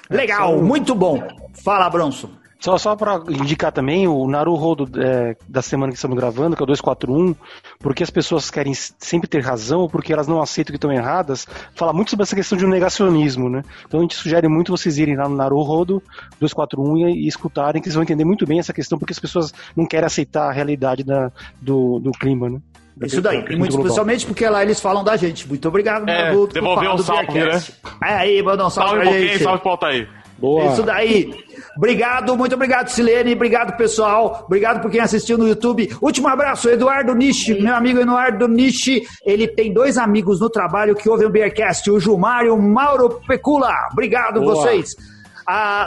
[0.10, 1.26] Legal, muito bom.
[1.64, 2.30] Fala, Bronson.
[2.60, 6.66] Só, só para indicar também o Naruhodo é, da semana que estamos gravando, que é
[6.66, 7.36] o 241,
[7.80, 11.48] porque as pessoas querem sempre ter razão ou porque elas não aceitam que estão erradas,
[11.76, 13.64] fala muito sobre essa questão de um negacionismo, né?
[13.86, 16.02] Então a gente sugere muito vocês irem lá no Naruhodo
[16.40, 19.54] 241 e, e escutarem, que vocês vão entender muito bem essa questão, porque as pessoas
[19.76, 22.60] não querem aceitar a realidade da, do, do clima, né?
[23.04, 25.48] Isso daí, e muito especialmente porque lá eles falam da gente.
[25.48, 27.62] Muito obrigado, é, Nabuto, devolver um salve, né?
[28.04, 29.44] É aí, manda um salve, salve pra gente.
[29.44, 30.08] Salve pro aí.
[30.38, 30.72] Boa.
[30.72, 31.34] Isso daí.
[31.76, 33.34] Obrigado, muito obrigado, Silene.
[33.34, 34.44] Obrigado, pessoal.
[34.46, 35.90] Obrigado por quem assistiu no YouTube.
[36.02, 39.04] Último abraço, Eduardo Nishi, meu amigo Eduardo Nishi.
[39.26, 43.22] Ele tem dois amigos no trabalho que ouvem o Beercast, o Gilmar e o Mauro
[43.28, 43.74] Pecula.
[43.92, 44.56] Obrigado, Boa.
[44.56, 44.96] vocês.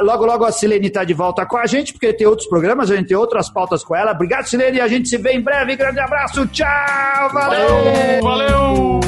[0.02, 2.96] Logo, logo a Silene está de volta com a gente, porque tem outros programas, a
[2.96, 4.12] gente tem outras pautas com ela.
[4.12, 4.80] Obrigado, Silene.
[4.80, 5.76] A gente se vê em breve.
[5.76, 6.46] Grande abraço.
[6.46, 7.30] Tchau.
[7.32, 7.68] Valeu.
[7.68, 8.22] Valeu.
[8.22, 9.00] valeu.